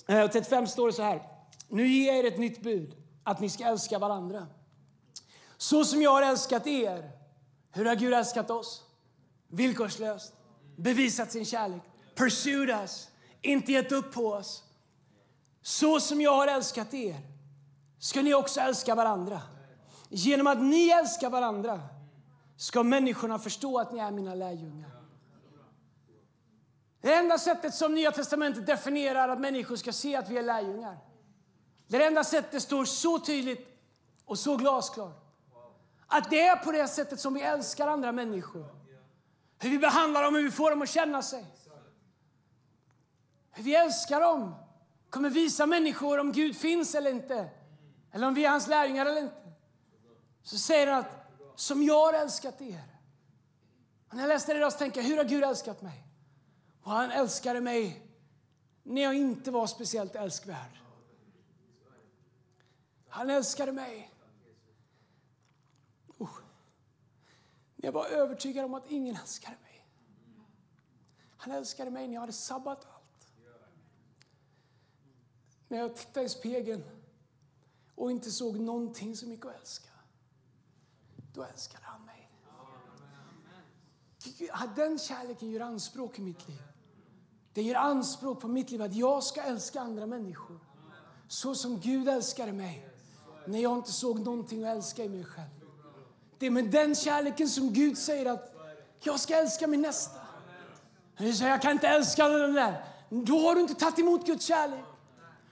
[0.07, 1.38] äh, eh, och 35 står det så här.
[1.69, 4.47] Nu ger jag er ett nytt bud, att ni ska älska varandra.
[5.57, 7.11] Så som jag har älskat er.
[7.73, 8.83] Hur har Gud älskat oss?
[9.49, 10.33] Villkorslöst.
[10.77, 11.83] Bevisat sin kärlek.
[12.15, 13.09] Pursued us.
[13.43, 14.65] Inte gett upp på oss.
[15.63, 17.17] Så som jag har älskat er
[17.99, 19.41] ska ni också älska varandra.
[20.09, 21.81] Genom att ni älskar varandra
[22.57, 24.91] ska människorna förstå att ni är mina lärjungar.
[27.01, 31.08] Det enda sättet som Nya testamentet definierar att människor ska se att vi är lärjungar
[31.89, 33.69] det enda sättet står så tydligt
[34.25, 35.25] och så glasklart.
[36.07, 38.67] Att det är på det sättet som vi älskar andra människor.
[39.59, 41.47] Hur vi behandlar dem, hur vi får dem att känna sig.
[43.51, 44.55] Hur vi älskar dem
[45.11, 47.51] kommer visa människor om Gud finns eller inte.
[48.13, 49.53] Eller om vi är hans lärjungar eller inte.
[50.43, 52.99] Så säger han att som jag har älskat er.
[54.09, 56.05] Och när jag läste det idag så tänkte jag, hur har Gud älskat mig?
[56.83, 58.03] Och han älskade mig
[58.83, 60.81] när jag inte var speciellt älskvärd.
[63.09, 64.15] Han älskade mig.
[66.21, 66.39] Uh.
[67.77, 69.87] Jag var övertygad om att ingen älskade mig.
[71.37, 73.33] Han älskade mig när jag hade sabbat allt.
[75.69, 76.85] När jag tittade i spegeln
[77.95, 79.91] och inte såg någonting som gick att älska.
[81.33, 82.31] Då älskade han mig.
[84.77, 86.63] Den kärleken gör anspråk i mitt liv.
[87.53, 90.61] Den gör anspråk på mitt liv att jag ska älska andra människor.
[91.29, 92.98] Så som Gud älskade mig
[93.49, 95.49] när jag inte såg någonting att älska i mig själv.
[96.39, 98.55] Det är med den kärleken som Gud säger att
[99.01, 100.21] Jag ska älska min nästa.
[101.19, 102.85] Säger, jag kan inte älska den där.
[103.09, 104.85] Då har du inte tagit emot Guds kärlek.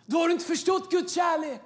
[0.07, 1.61] Då har du inte förstått Guds kärlek.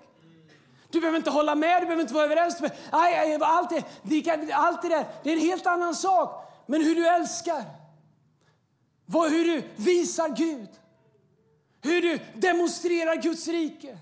[0.91, 2.61] Du behöver inte hålla med, du behöver inte vara överens.
[2.61, 6.53] Med, aj, aj, allt, det, det, allt det där, det är en helt annan sak.
[6.67, 7.65] Men hur du älskar,
[9.07, 10.69] vad, hur du visar Gud,
[11.83, 13.99] hur du demonstrerar Guds rike.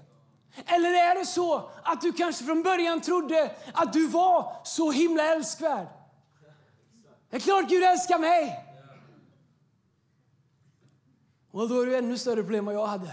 [0.66, 5.23] Eller är det så att du kanske från början trodde att du var så himla
[5.23, 5.88] älskvärd?
[7.31, 8.64] Det är klart Gud älskar mig.
[11.51, 13.12] Och då är det ännu större problem än jag hade.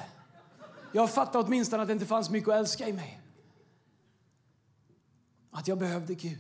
[0.92, 3.22] Jag fattade åtminstone att det inte fanns mycket att älska i mig.
[5.52, 6.40] Att jag behövde Gud.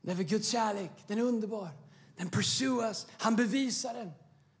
[0.00, 1.68] Därför Guds kärlek, den är underbar.
[2.16, 4.12] Den pursuas, han bevisar den.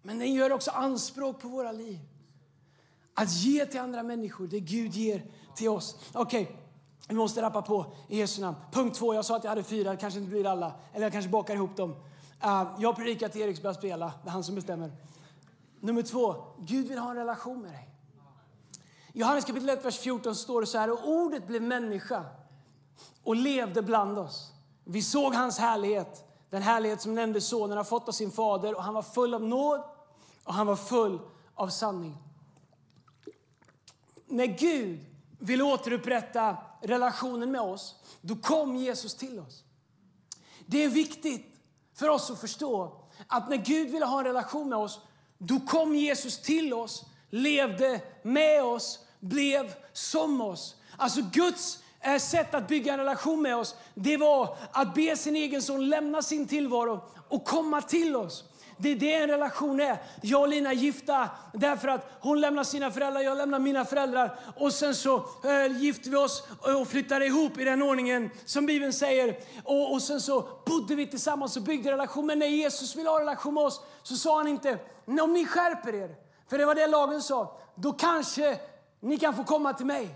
[0.02, 1.98] Men den gör också anspråk på våra liv.
[3.18, 5.24] Att ge till andra människor, det Gud ger
[5.54, 5.96] till oss.
[6.12, 6.56] Okej, okay.
[7.08, 8.56] vi måste rappa på i Jesu namn.
[8.72, 10.72] Punkt två, jag sa att jag hade fyra, det kanske inte blir alla.
[10.92, 11.90] Eller jag kanske bakar ihop dem.
[12.44, 14.92] Uh, jag predikar till Erik börjar spela, det är han som bestämmer.
[15.80, 17.88] Nummer två, Gud vill ha en relation med dig.
[19.12, 22.24] I Johannes kapitel 1, vers 14 står det så här, och ordet blev människa
[23.24, 24.52] och levde bland oss.
[24.84, 28.82] Vi såg hans härlighet, den härlighet som nämnde sonen har fått av sin fader och
[28.82, 29.82] han var full av nåd
[30.44, 31.20] och han var full
[31.54, 32.25] av sanning.
[34.26, 35.00] När Gud
[35.38, 39.62] vill återupprätta relationen med oss, då kom Jesus till oss.
[40.66, 41.46] Det är viktigt
[41.94, 45.00] för oss att förstå att när Gud ville ha en relation med oss,
[45.38, 50.76] då kom Jesus till oss, levde med oss, blev som oss.
[50.96, 55.36] Alltså Guds eh, sätt att bygga en relation med oss, det var att be sin
[55.36, 58.44] egen son lämna sin tillvaro och komma till oss.
[58.78, 60.02] Det är det en relation är.
[60.20, 64.38] Jag och Lina är gifta därför att hon lämnar sina föräldrar, jag lämnar mina föräldrar.
[64.56, 66.42] Och sen så äh, gifter vi oss
[66.80, 69.36] och flyttar ihop i den ordningen som Bibeln säger.
[69.64, 72.26] Och, och sen så bodde vi tillsammans och byggde relation.
[72.26, 74.78] Men när Jesus ville ha relation med oss så sa han inte,
[75.20, 76.16] om ni skärper er,
[76.50, 78.58] för det var det lagen sa, då kanske
[79.00, 80.08] ni kan få komma till mig.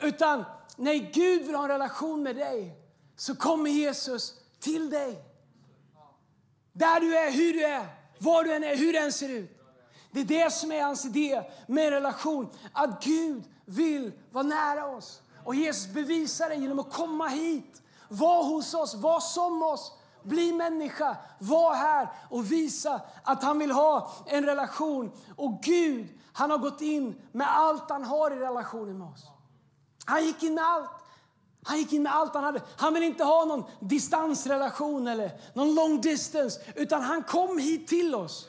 [0.00, 0.44] Utan
[0.76, 2.78] när Gud vill ha en relation med dig
[3.16, 5.33] så kommer Jesus till dig.
[6.74, 7.86] Där du är, hur du är,
[8.18, 9.60] var du än är, hur du än ser ut.
[10.10, 12.48] Det är det som är hans idé med relation.
[12.72, 15.22] Att Gud vill vara nära oss.
[15.44, 19.92] Och Jesus bevisar det genom att komma hit, vara hos oss, vara som oss.
[20.22, 25.12] Bli människa, var här och visa att han vill ha en relation.
[25.36, 29.24] Och Gud, han har gått in med allt han har i relationen med oss.
[30.04, 30.90] Han gick in med allt.
[31.64, 32.62] Han gick in med allt han hade.
[32.76, 38.14] Han ville inte ha någon distansrelation eller någon long distance, utan han kom hit till
[38.14, 38.48] oss.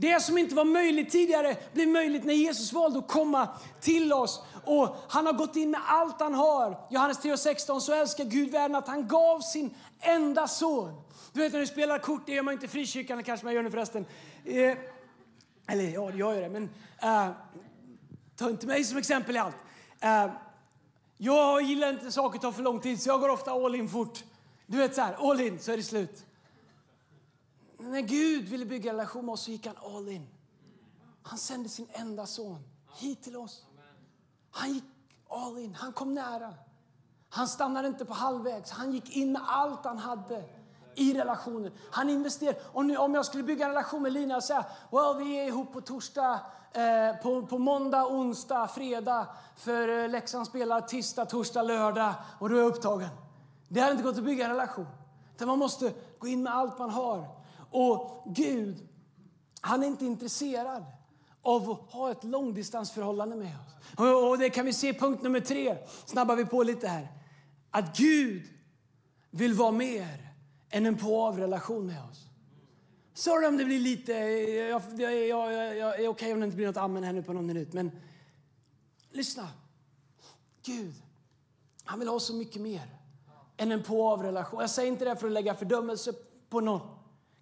[0.00, 3.48] Det som inte var möjligt tidigare blev möjligt när Jesus valde att komma
[3.80, 4.42] till oss.
[4.64, 6.86] Och Han har gått in med allt han har.
[6.90, 11.02] Johannes 3.16 så älskar Gud världen att han gav sin enda son.
[11.32, 13.62] Du vet när du spelar kort, det gör man inte i frikyrkan, kanske man gör
[13.62, 14.06] nu förresten.
[14.44, 14.76] Eh,
[15.66, 16.70] eller ja, jag gör det, men
[17.02, 17.28] eh,
[18.36, 19.56] ta inte mig som exempel i allt.
[20.00, 20.26] Eh,
[21.18, 24.24] jag gillar inte saker tar för lång tid, så jag går ofta all in fort.
[24.66, 26.26] Du vet så här, all in, så är det slut.
[27.78, 30.28] När Gud ville bygga en relation med oss så gick han all in.
[31.22, 32.62] Han sände sin enda son
[32.94, 33.64] hit till oss.
[34.50, 34.84] Han gick
[35.28, 36.54] all in, han kom nära.
[37.28, 40.44] Han stannade inte på halvvägs, han gick in med allt han hade
[40.98, 41.72] i relationen.
[41.90, 42.54] Han investerar.
[42.72, 45.46] Och nu, om jag skulle bygga en relation med Lina och säga well, vi är
[45.46, 46.40] ihop på torsdag,
[46.72, 52.56] eh, på, på måndag, onsdag, fredag för eh, Leksand spelar tisdag, torsdag, lördag och då
[52.56, 53.08] är jag upptagen.
[53.68, 54.86] Det hade inte gått att bygga en relation.
[55.34, 57.28] Utan man måste gå in med allt man har.
[57.70, 58.88] Och Gud,
[59.60, 60.84] han är inte intresserad
[61.42, 63.98] av att ha ett långdistansförhållande med oss.
[64.30, 65.76] Och det kan vi se punkt nummer tre.
[66.06, 67.08] Snabbar vi på lite här.
[67.70, 68.42] Att Gud
[69.30, 70.27] vill vara mer
[70.70, 72.24] än en på-av-relation med oss.
[73.14, 74.12] Sorry om det blir lite...
[74.12, 77.22] Jag, jag, jag, jag är okej okay om det inte blir något amen här nu
[77.22, 77.90] på någon minut, men
[79.10, 79.48] lyssna.
[80.62, 80.94] Gud,
[81.84, 82.98] han vill ha så mycket mer
[83.56, 84.60] än en på-av-relation.
[84.60, 86.12] Jag säger inte det för att lägga fördömelse
[86.48, 86.80] på någon.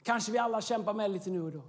[0.02, 1.62] Kanske vi alla kämpar med lite nu och då.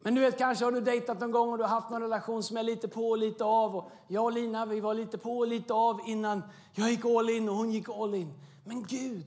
[0.00, 2.42] Men du vet, kanske har du dejtat någon gång och du har haft någon relation
[2.42, 3.76] som är lite på och lite av.
[3.76, 7.30] Och jag och Lina, vi var lite på och lite av innan jag gick all
[7.30, 8.34] in och hon gick all in.
[8.64, 9.24] Men Gud,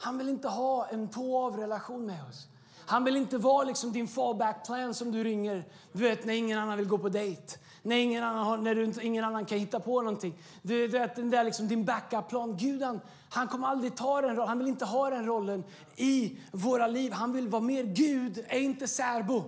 [0.00, 2.46] han vill inte ha en på-av-relation med oss.
[2.86, 6.58] Han vill inte vara liksom din fallback plan som du ringer du vet, när ingen
[6.58, 7.58] annan vill gå på dejt.
[7.82, 10.34] När ingen annan, har, när du, ingen annan kan hitta på någonting.
[10.62, 12.56] Du vet, den där liksom din backup-plan.
[12.56, 14.48] Gud han, han kommer aldrig ta den rollen.
[14.48, 15.64] Han vill inte ha den rollen
[15.96, 17.12] i våra liv.
[17.12, 19.44] Han vill vara mer Gud, är inte särbo.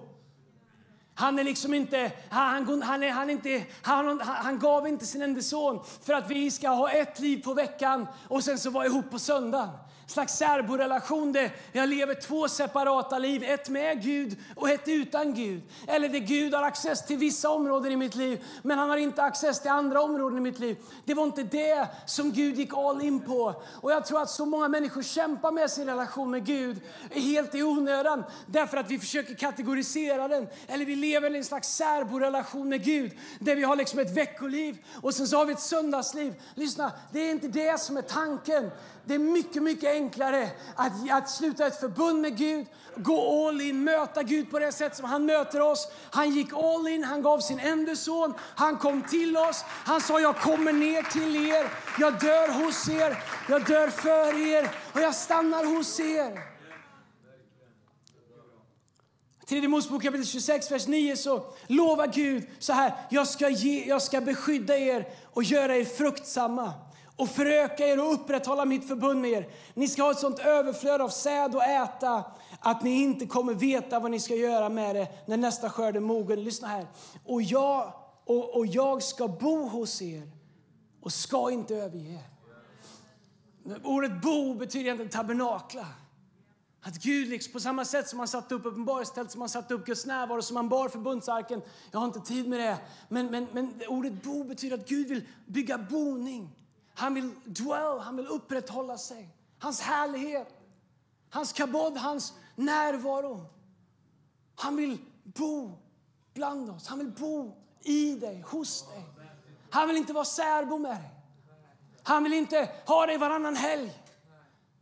[1.15, 5.41] Han är liksom inte, han, han, är, han, inte, han, han gav inte sin enda
[5.41, 9.11] son för att vi ska ha ett liv på veckan och sen så vara ihop
[9.11, 9.69] på söndagen
[10.07, 13.45] slags särborelation där jag lever två separata liv.
[13.45, 15.63] Ett med Gud och ett utan Gud.
[15.89, 19.23] Eller där Gud har access till vissa områden i mitt liv men han har inte
[19.23, 20.77] access till andra områden i mitt liv.
[21.05, 23.63] Det var inte det som Gud gick all in på.
[23.81, 26.81] Och jag tror att så många människor kämpar med sin relation med Gud
[27.11, 30.49] helt i onödan därför att vi försöker kategorisera den.
[30.67, 34.79] Eller vi lever i en slags särborelation med Gud där vi har liksom ett veckoliv
[35.03, 36.35] och sen så har vi ett söndagsliv.
[36.55, 38.71] Lyssna, det är inte det som är tanken.
[39.05, 43.85] Det är mycket, mycket enklare att, att sluta ett förbund med Gud, gå all in,
[43.85, 45.89] möta Gud på det sätt som han möter oss.
[46.11, 49.65] Han gick all in, han gav sin enda son, han kom till oss.
[49.69, 54.71] Han sa jag kommer ner till er, jag dör hos er, jag dör för er
[54.93, 56.53] och jag stannar hos er.
[59.49, 62.95] Tredje Mosebok kapitel 26, vers 9 så lovar Gud så här.
[63.11, 66.73] Jag ska, ge, jag ska beskydda er och göra er fruktsamma
[67.17, 69.49] och föröka er och upprätthålla mitt förbund med er.
[69.75, 72.25] Ni ska ha ett sånt överflöd av säd och äta
[72.61, 76.01] att ni inte kommer veta vad ni ska göra med det när nästa skörd är
[76.01, 76.45] mogen.
[76.45, 76.87] Lyssna här.
[77.25, 77.93] Och jag,
[78.25, 80.31] och, och jag ska bo hos er
[81.03, 82.33] och ska inte överge er.
[83.83, 85.87] Ordet bo betyder egentligen tabernakla.
[86.85, 89.87] Att Gud, liksom, på samma sätt som han satte upp uppenbarelsetält, som han satte upp
[89.87, 91.63] Guds närvaro, som han bar förbundsarken.
[91.91, 92.79] Jag har inte tid med det.
[93.09, 96.57] Men, men, men ordet bo betyder att Gud vill bygga boning.
[97.03, 99.29] Han vill dwell, han vill upprätthålla sig.
[99.59, 100.49] Hans härlighet,
[101.31, 103.47] hans kabod, hans närvaro.
[104.55, 105.71] Han vill bo
[106.35, 106.87] bland oss.
[106.87, 109.05] Han vill bo i dig, hos dig.
[109.71, 111.11] Han vill inte vara särbo med dig.
[112.03, 114.03] Han vill inte ha dig varannan helg.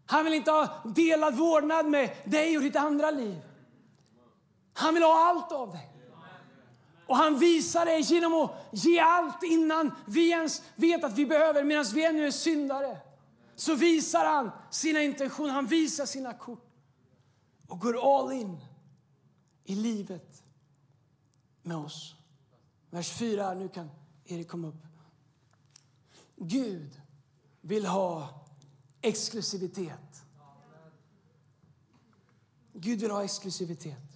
[0.06, 3.42] Han vill inte ha delad vårdnad med dig och ditt andra liv.
[4.72, 5.89] Han vill ha allt av dig.
[7.10, 11.64] Och han visar det genom att ge allt innan vi ens vet att vi behöver.
[11.64, 12.98] Medan vi ännu är syndare
[13.54, 16.70] så visar han sina intentioner, han visar sina kort
[17.68, 18.60] och går all in
[19.64, 20.42] i livet
[21.62, 22.14] med oss.
[22.90, 23.90] Vers 4, nu kan
[24.24, 24.86] Erik komma upp.
[26.36, 27.00] Gud
[27.60, 28.28] vill ha
[29.00, 30.22] exklusivitet.
[32.72, 34.09] Gud vill ha exklusivitet.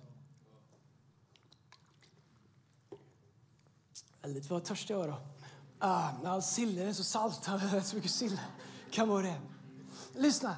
[4.27, 5.17] Lite vad törstig jag var då.
[5.79, 7.45] Ah, all sillen är så salt.
[7.85, 8.41] så mycket sill.
[8.91, 9.41] Kan vara det.
[10.15, 10.57] Lyssna.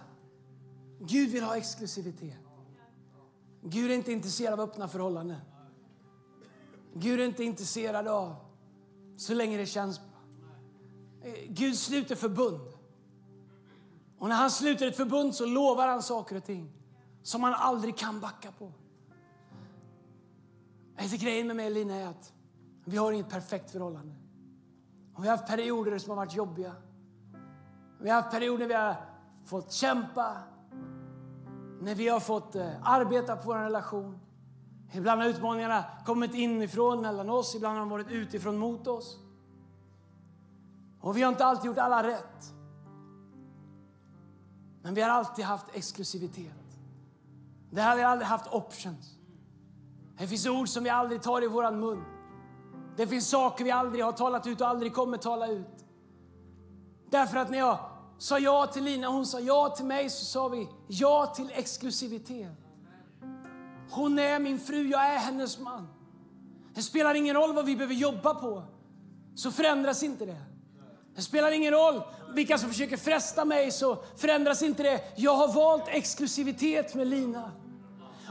[1.01, 2.39] Gud vill ha exklusivitet.
[3.63, 5.41] Gud är inte intresserad av öppna förhållanden.
[6.95, 8.35] Gud är inte intresserad av
[9.17, 10.21] så länge det känns bra.
[11.31, 12.73] Eh, Gud sluter förbund.
[14.19, 16.73] Och när han sluter ett förbund så lovar han saker och ting
[17.23, 18.73] som han aldrig kan backa på.
[21.19, 22.33] Grejen med mig och Lina är att
[22.89, 24.15] vi har inget perfekt förhållande.
[25.15, 26.73] Och vi har haft perioder som har varit jobbiga.
[28.01, 28.97] Vi har haft perioder när vi har
[29.45, 30.37] fått kämpa,
[31.81, 34.19] när vi har fått eh, arbeta på vår relation.
[34.93, 39.19] Ibland har utmaningarna kommit inifrån mellan oss, ibland har de varit utifrån mot oss.
[41.01, 42.55] Och vi har inte alltid gjort alla rätt.
[44.83, 46.79] Men vi har alltid haft exklusivitet.
[47.71, 49.19] Det har vi aldrig haft options.
[50.19, 52.16] Det finns ord som vi aldrig tar i våran mun.
[52.97, 55.85] Det finns saker vi aldrig har talat ut och aldrig kommer tala ut.
[57.11, 57.79] Därför att när jag
[58.19, 61.51] sa ja till Lina och hon sa ja till mig så sa vi ja till
[61.55, 62.53] exklusivitet.
[63.91, 65.89] Hon är min fru, jag är hennes man.
[66.75, 68.63] Det spelar ingen roll vad vi behöver jobba på,
[69.35, 70.41] så förändras inte det.
[71.15, 72.03] Det spelar ingen roll
[72.35, 75.01] vilka som försöker fresta mig, så förändras inte det.
[75.17, 77.53] Jag har valt exklusivitet med Lina.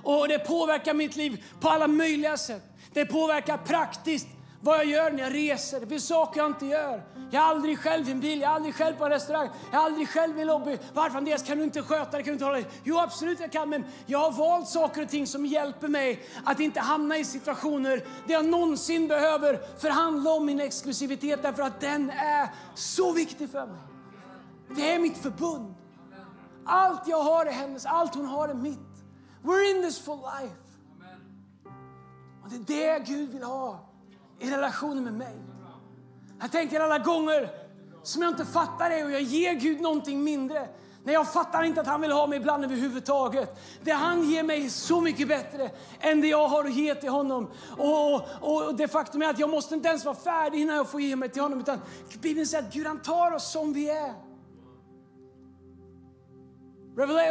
[0.04, 2.64] Och det påverkar mitt liv på alla möjliga sätt.
[2.94, 4.28] Det påverkar praktiskt
[4.66, 5.80] vad jag gör när jag reser.
[5.80, 7.04] Det finns saker jag inte gör.
[7.32, 9.82] Jag är aldrig själv i en bil, jag är aldrig själv på en restaurang, jag
[9.82, 10.78] är aldrig själv i en lobby.
[10.94, 12.24] Varför Andreas, kan du inte sköta det?
[12.24, 12.66] Kan du inte hålla det?
[12.84, 16.60] Jo, absolut jag kan, men jag har valt saker och ting som hjälper mig att
[16.60, 22.10] inte hamna i situationer där jag någonsin behöver förhandla om min exklusivitet därför att den
[22.10, 23.82] är så viktig för mig.
[24.76, 25.76] Det är mitt förbund.
[26.66, 28.80] Allt jag har är hennes, allt hon har är mitt.
[29.44, 30.56] We're in this for life.
[32.44, 33.85] Och det är det Gud vill ha
[34.40, 35.36] i relationen med mig.
[36.42, 37.50] Jag tänker alla gånger
[38.04, 40.68] som jag inte fattar det och jag ger Gud någonting mindre.
[41.04, 43.60] När jag fattar inte att han vill ha mig ibland överhuvudtaget.
[43.84, 47.10] Det han ger mig är så mycket bättre än det jag har att ge till
[47.10, 47.52] honom.
[47.78, 50.90] Och, och, och det faktum är att jag måste inte ens vara färdig innan jag
[50.90, 51.60] får ge mig till honom.
[51.60, 51.80] Utan
[52.22, 54.14] Bibeln säger att Gud han tar oss som vi är.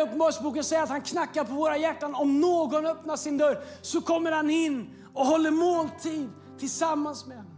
[0.02, 2.14] Uppenbarelseboken säger att han knackar på våra hjärtan.
[2.14, 6.28] Om någon öppnar sin dörr så kommer han in och håller måltid
[6.58, 7.52] tillsammans med honom.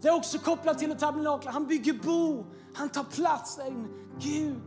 [0.00, 1.00] Det är också kopplat till ett.
[1.44, 3.88] Han bygger bo, han tar plats där inne.
[4.20, 4.60] Gud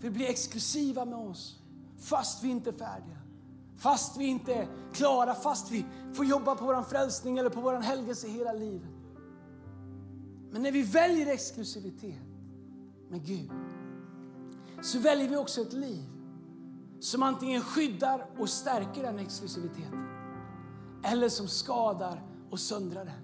[0.00, 1.60] vill bli exklusiva med oss
[1.98, 3.18] fast vi inte är färdiga.
[3.76, 7.74] Fast vi inte är klara, fast vi får jobba på vår frälsning eller på vår
[7.74, 8.90] helgelse hela livet.
[10.50, 12.22] Men när vi väljer exklusivitet
[13.10, 13.50] med Gud
[14.82, 16.04] så väljer vi också ett liv
[17.00, 20.06] som antingen skyddar och stärker den exklusiviteten
[21.04, 22.22] eller som skadar
[22.54, 23.14] och söndra den.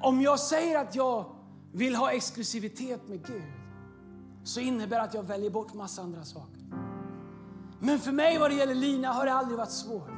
[0.00, 1.24] Om jag säger att jag
[1.72, 3.42] vill ha exklusivitet med Gud
[4.44, 6.62] så innebär det att jag väljer bort massa andra saker.
[7.80, 10.17] Men för mig vad det gäller Lina har det aldrig varit svårt.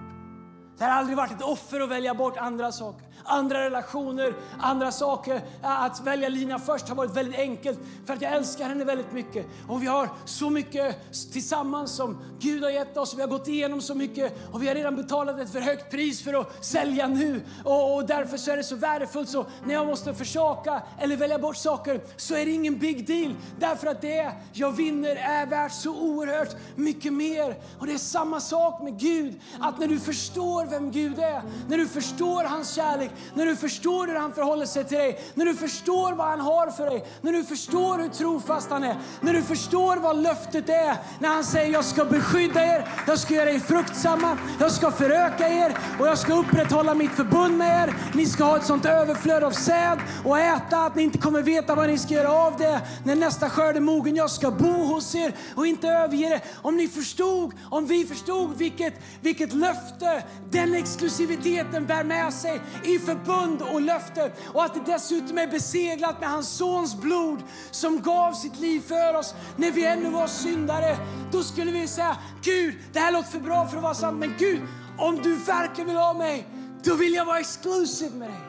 [0.80, 5.40] Det har aldrig varit ett offer att välja bort andra saker andra relationer, andra saker.
[5.62, 9.46] Att välja Lina först har varit väldigt enkelt för att jag älskar henne väldigt mycket.
[9.68, 10.96] Och vi har så mycket
[11.32, 13.14] tillsammans som Gud har gett oss.
[13.16, 16.22] Vi har gått igenom så mycket och vi har redan betalat ett för högt pris
[16.22, 17.40] för att sälja nu.
[17.64, 21.38] Och, och därför så är det så värdefullt så när jag måste försaka eller välja
[21.38, 23.34] bort saker så är det ingen big deal.
[23.58, 27.56] Därför att det jag vinner är värt så oerhört mycket mer.
[27.78, 29.40] Och det är samma sak med Gud.
[29.60, 34.06] Att när du förstår vem Gud är, när du förstår hans kärlek, när du förstår
[34.06, 37.32] hur han förhåller sig till dig, när du förstår vad han har för dig, när
[37.32, 41.72] du förstår hur trofast han är, när du förstår vad löftet är, när han säger
[41.72, 46.18] jag ska beskydda er, jag ska göra er fruktsamma, jag ska föröka er och jag
[46.18, 47.94] ska upprätthålla mitt förbund med er.
[48.14, 51.74] Ni ska ha ett sånt överflöd av säd och äta att ni inte kommer veta
[51.74, 52.80] vad ni ska göra av det.
[53.04, 56.40] När nästa skörd är mogen, jag ska bo hos er och inte överge er.
[56.62, 60.22] Om ni förstod, om vi förstod vilket, vilket löfte
[60.60, 66.20] den exklusiviteten bär med sig i förbund och löfte och att det dessutom är beseglat
[66.20, 70.96] med hans sons blod som gav sitt liv för oss när vi ännu var syndare.
[71.32, 74.34] Då skulle vi säga Gud, det här låter för bra för att vara sant, men
[74.38, 74.60] Gud,
[74.98, 76.46] om du verkligen vill ha mig,
[76.84, 78.40] då vill jag vara exklusiv med dig.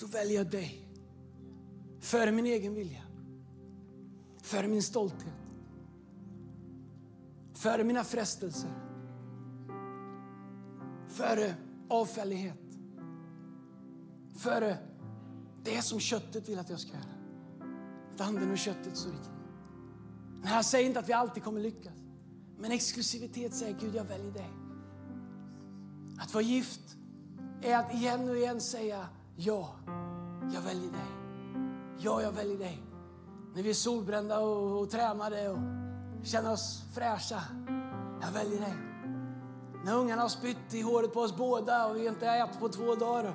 [0.00, 0.88] Då väljer jag dig
[2.00, 3.02] före min egen vilja,
[4.42, 5.31] före min stolthet,
[7.62, 8.70] före mina frestelser
[11.12, 11.54] före
[11.88, 12.58] avfällighet.
[14.36, 14.78] Före
[15.64, 17.04] det som köttet vill att jag ska göra.
[18.14, 19.32] Att anden och köttet står i krig.
[20.42, 21.92] Men jag säger inte att vi alltid kommer lyckas.
[22.58, 24.50] Men exklusivitet säger Gud, jag väljer dig.
[26.18, 26.96] Att vara gift
[27.62, 29.06] är att igen och igen säga
[29.36, 29.76] ja,
[30.54, 31.10] jag väljer dig.
[31.98, 32.82] Ja, jag väljer dig.
[33.54, 35.81] När vi är solbrända och, och tränade och
[36.22, 37.42] känner oss fräscha.
[38.20, 38.74] Jag väljer dig.
[39.84, 42.68] När ungarna har spytt i håret på oss båda och vi inte har ätit på
[42.68, 43.34] två dagar.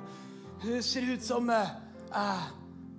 [0.60, 1.50] Hur ser det ut som...
[1.50, 2.42] Äh,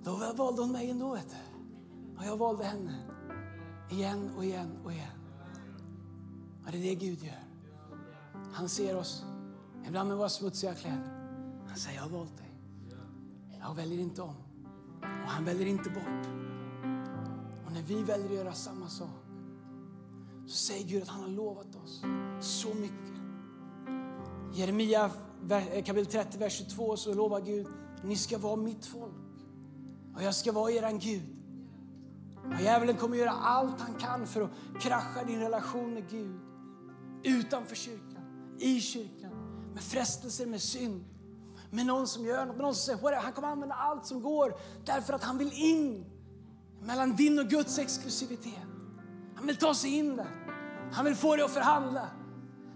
[0.02, 1.14] då valde hon mig ändå.
[1.14, 2.16] Vet du.
[2.18, 2.98] Och jag valde henne.
[3.90, 5.20] Igen och igen och igen.
[6.66, 7.44] Och det är det Gud gör.
[8.52, 9.24] Han ser oss,
[9.86, 11.10] ibland med våra smutsiga kläder.
[11.68, 12.50] Han säger, jag har valt dig.
[13.60, 14.34] Jag väljer inte om.
[15.00, 16.26] Och han väljer inte bort.
[17.66, 19.19] Och när vi väljer att göra samma sak
[20.50, 22.02] så säger Gud att han har lovat oss
[22.40, 22.96] så mycket.
[24.52, 25.10] Jeremia
[25.50, 27.66] eh, kapitel 30, vers 22 så lovar Gud,
[28.04, 29.12] ni ska vara mitt folk
[30.14, 31.36] och jag ska vara eran Gud.
[32.54, 36.40] Och djävulen kommer göra allt han kan för att krascha din relation med Gud.
[37.22, 39.32] Utanför kyrkan, i kyrkan,
[39.74, 41.04] med frestelser, med synd.
[41.70, 44.54] Med någon som gör något, med någon som säger Han kommer använda allt som går
[44.84, 46.04] därför att han vill in
[46.80, 48.66] mellan din och Guds exklusivitet.
[49.40, 50.39] Han vill ta sig in där.
[50.92, 52.08] Han vill få dig att förhandla.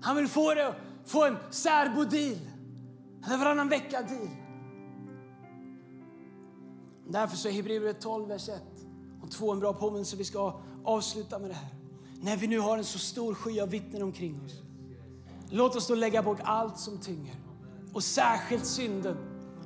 [0.00, 2.38] Han vill få dig att få en särbo-deal.
[3.26, 4.28] Eller varannan vecka-deal.
[7.08, 8.62] Därför så är Hebreerbrevet 12, vers 1
[9.22, 10.16] och 2 en bra påminnelse.
[10.16, 11.74] Vi ska avsluta med det här.
[12.20, 14.62] När vi nu har en så stor sky av vittnen omkring oss.
[15.50, 17.36] Låt oss då lägga bort allt som tynger
[17.92, 19.16] och särskilt synden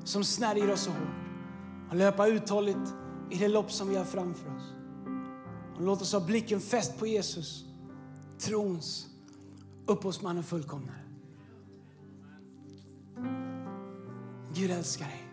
[0.05, 1.09] som snärjer oss så hårt
[1.91, 2.95] och löpa uthålligt
[3.31, 4.73] i det lopp som vi har framför oss.
[5.77, 7.65] Och låt oss ha blicken fäst på Jesus,
[8.39, 9.07] trons
[9.87, 10.99] upphovsman och fullkomnare.
[14.55, 15.25] Gud älskar dig.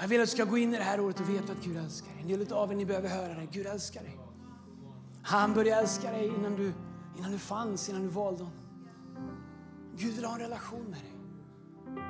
[0.00, 1.76] Jag vill att du ska gå in i det här året och veta att Gud
[1.76, 2.22] älskar dig.
[2.22, 3.48] En del av er ni behöver höra det.
[3.52, 4.18] Gud älskar dig.
[5.22, 6.72] Han började älska dig innan du,
[7.18, 8.58] innan du fanns, innan du valde honom.
[9.96, 11.12] Gud vill ha en relation med dig.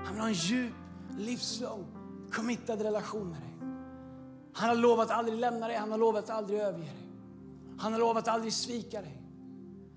[0.05, 0.73] Han vill ha en djup,
[1.19, 1.87] livslång,
[2.33, 3.69] committad relation med dig.
[4.53, 7.11] Han har lovat att aldrig lämna dig, han har lovat att aldrig överge dig.
[7.79, 9.26] Han har lovat att aldrig svika dig.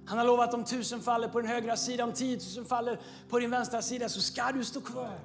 [0.09, 2.99] Han har lovat att om tusen faller på din högra sida, om tiotusen faller
[3.29, 5.19] på din vänstra sida så ska du stå kvar.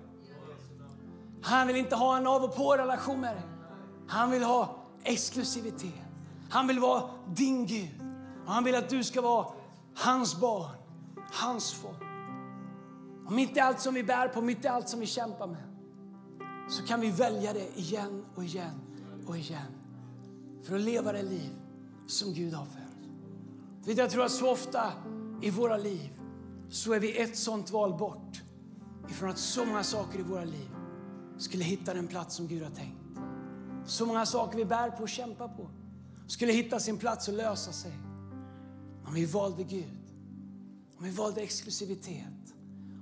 [1.43, 3.43] Han vill inte ha en av och på-relation med dig.
[4.09, 6.05] Han vill ha exklusivitet.
[6.51, 7.03] Han vill vara
[7.35, 7.89] din Gud.
[8.47, 9.47] Och han vill att du ska vara
[9.95, 10.77] hans barn,
[11.33, 12.03] hans folk.
[13.27, 15.63] Och mitt i allt som vi bär på, mitt i allt som vi kämpar med,
[16.69, 18.81] så kan vi välja det igen och igen
[19.27, 19.73] och igen.
[20.63, 21.51] för att leva det liv
[22.07, 22.84] som Gud har för.
[23.87, 24.93] Vet, jag tror att så ofta
[25.43, 26.21] i våra liv
[26.69, 28.43] så är vi ett sånt val bort
[29.11, 30.71] ifrån att så många saker i våra liv
[31.39, 32.99] skulle hitta den plats som Gud har tänkt.
[33.87, 35.71] Så många saker vi bär på och kämpar på
[36.27, 37.93] skulle hitta sin plats och lösa sig.
[39.07, 39.99] Om vi valde Gud,
[40.99, 42.55] om vi valde exklusivitet,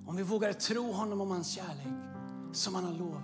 [0.06, 1.86] om vi vågade tro honom om hans kärlek
[2.52, 3.22] som han har lovat.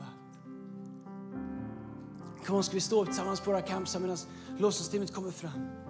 [2.46, 4.16] Kom on, ska vi stå upp tillsammans på våra kampsar medan
[4.58, 5.87] lovsångsteamet kommer fram.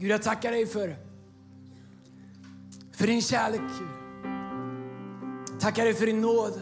[0.00, 0.96] Gud, jag tackar dig för,
[2.92, 3.60] för din kärlek,
[5.60, 6.60] Tackar dig för din nåd.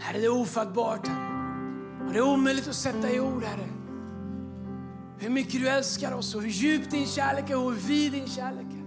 [0.00, 1.08] Herre, det är ofattbart,
[2.06, 3.68] Och det är omöjligt att sätta i ord, Herre.
[5.18, 8.26] Hur mycket du älskar oss och hur djup din kärlek är och hur vid din
[8.26, 8.84] kärlek är.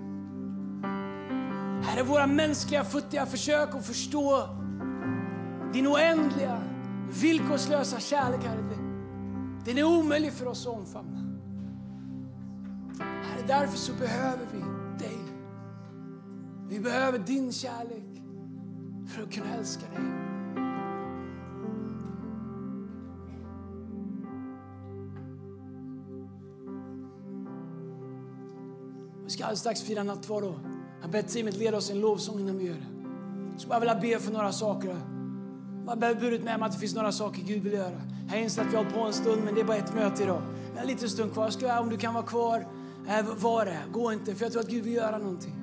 [1.83, 4.49] Herre, våra mänskliga futtiga försök att förstå
[5.73, 6.61] din oändliga,
[7.21, 8.63] villkorslösa kärlek, Herre,
[9.65, 11.26] den är omöjlig för oss att omfamna.
[13.37, 14.59] Herre, därför så behöver vi
[15.05, 15.17] dig.
[16.69, 18.21] Vi behöver din kärlek
[19.07, 20.03] för att kunna älska dig.
[29.23, 30.43] Vi ska alldeles strax fira nattvard.
[31.01, 32.87] Jag ber teamet leda oss i en lovsång innan vi gör det.
[33.51, 34.95] Jag skulle bara vilja be för några saker.
[35.85, 38.01] Jag har burit med mig att det finns några saker Gud vill göra.
[38.31, 40.23] Jag inser att vi har hållit på en stund, men det är bara ett möte
[40.23, 40.41] idag.
[40.71, 41.49] Vi har en liten stund kvar.
[41.49, 42.65] Ska Jag om du kan vara kvar, eh,
[43.07, 43.79] Äh, var det.
[43.91, 45.53] Gå inte, för jag tror att Gud vill göra någonting.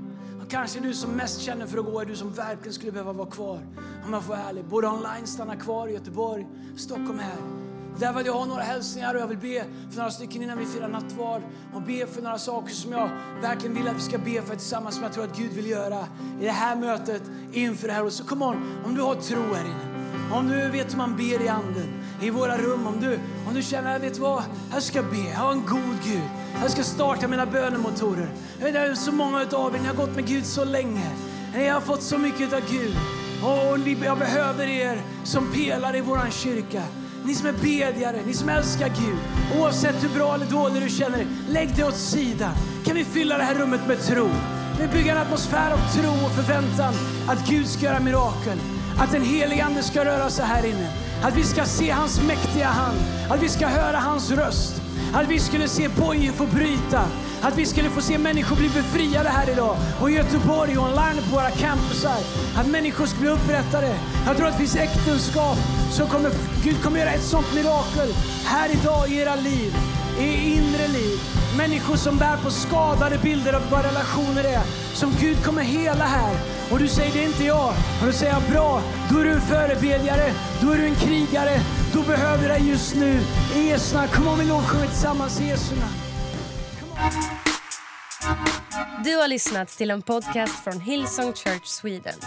[0.43, 3.13] Och kanske du som mest känner för att gå är du som verkligen skulle behöva
[3.13, 3.61] vara kvar.
[4.07, 4.65] Om jag får vara ärlig.
[4.65, 7.37] Både online, stanna kvar i Göteborg, Stockholm här.
[7.99, 10.67] Därför att jag har några hälsningar och jag vill be för några stycken innan vi
[10.67, 11.43] firar nattvard.
[11.75, 13.11] Och be för några saker som jag
[13.43, 15.99] verkligen vill att vi ska be för tillsammans som jag tror att Gud vill göra
[16.41, 17.23] i det här mötet
[17.53, 18.05] inför det här.
[18.05, 19.95] Och så kom on, om du har tro här inne.
[20.33, 22.87] Om du vet hur man ber i anden, i våra rum.
[22.87, 24.43] Om du, om du känner, vet vad,
[24.73, 26.23] jag ska be, jag har en god Gud.
[26.62, 28.29] Jag ska starta mina bönemotorer.
[28.61, 31.11] Jag vet, så många av er, ni har gått med Gud så länge.
[31.55, 32.97] Ni har fått så mycket av Gud.
[33.43, 36.83] Och jag behöver er som pelare i vår kyrka.
[37.25, 39.19] Ni som är bedjare, ni som älskar Gud.
[39.61, 42.51] Oavsett hur bra eller dålig du känner dig, lägg det åt sidan.
[42.85, 44.29] Kan vi fylla det här rummet med tro?
[44.81, 46.95] Vi bygger en atmosfär av tro och förväntan
[47.29, 48.59] att Gud ska göra mirakel.
[48.99, 50.91] Att den helige Ande ska röra sig här inne.
[51.25, 52.99] Att vi ska se hans mäktiga hand.
[53.31, 54.83] Att vi ska höra hans röst.
[55.14, 57.05] Att vi skulle se bojor få bryta.
[57.43, 59.77] Att vi skulle få se människor bli befriade här idag.
[60.01, 62.18] Och i Göteborg och online på våra campusar.
[62.57, 63.97] Att människor ska bli upprättade.
[64.27, 65.59] Jag tror att det finns äktenskap
[65.91, 66.31] som kommer,
[66.64, 68.14] Gud kommer göra ett sånt mirakel
[68.45, 69.75] här idag i era liv.
[70.19, 71.19] I inre liv.
[71.57, 74.62] Människor som bär på skadade bilder av vad relationer är.
[74.95, 76.37] Som Gud kommer hela här.
[76.71, 77.73] Och du säger det är inte jag.
[78.01, 81.61] Och då säger jag bra, då är du en förebedjare, då är du en krigare.
[81.93, 83.21] Då behöver du dig just nu.
[83.57, 84.09] I Jesu namn.
[84.09, 85.95] Kom om vi lovsjunger tillsammans i Jesu namn.
[89.05, 92.19] Du har lyssnat till en podcast från Hillsong Church Sweden.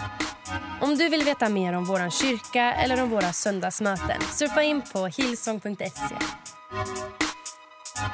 [0.80, 5.06] Om du vill veta mer om vår kyrka eller om våra söndagsmöten surfa in på
[5.06, 6.14] hillsong.se.
[8.00, 8.08] you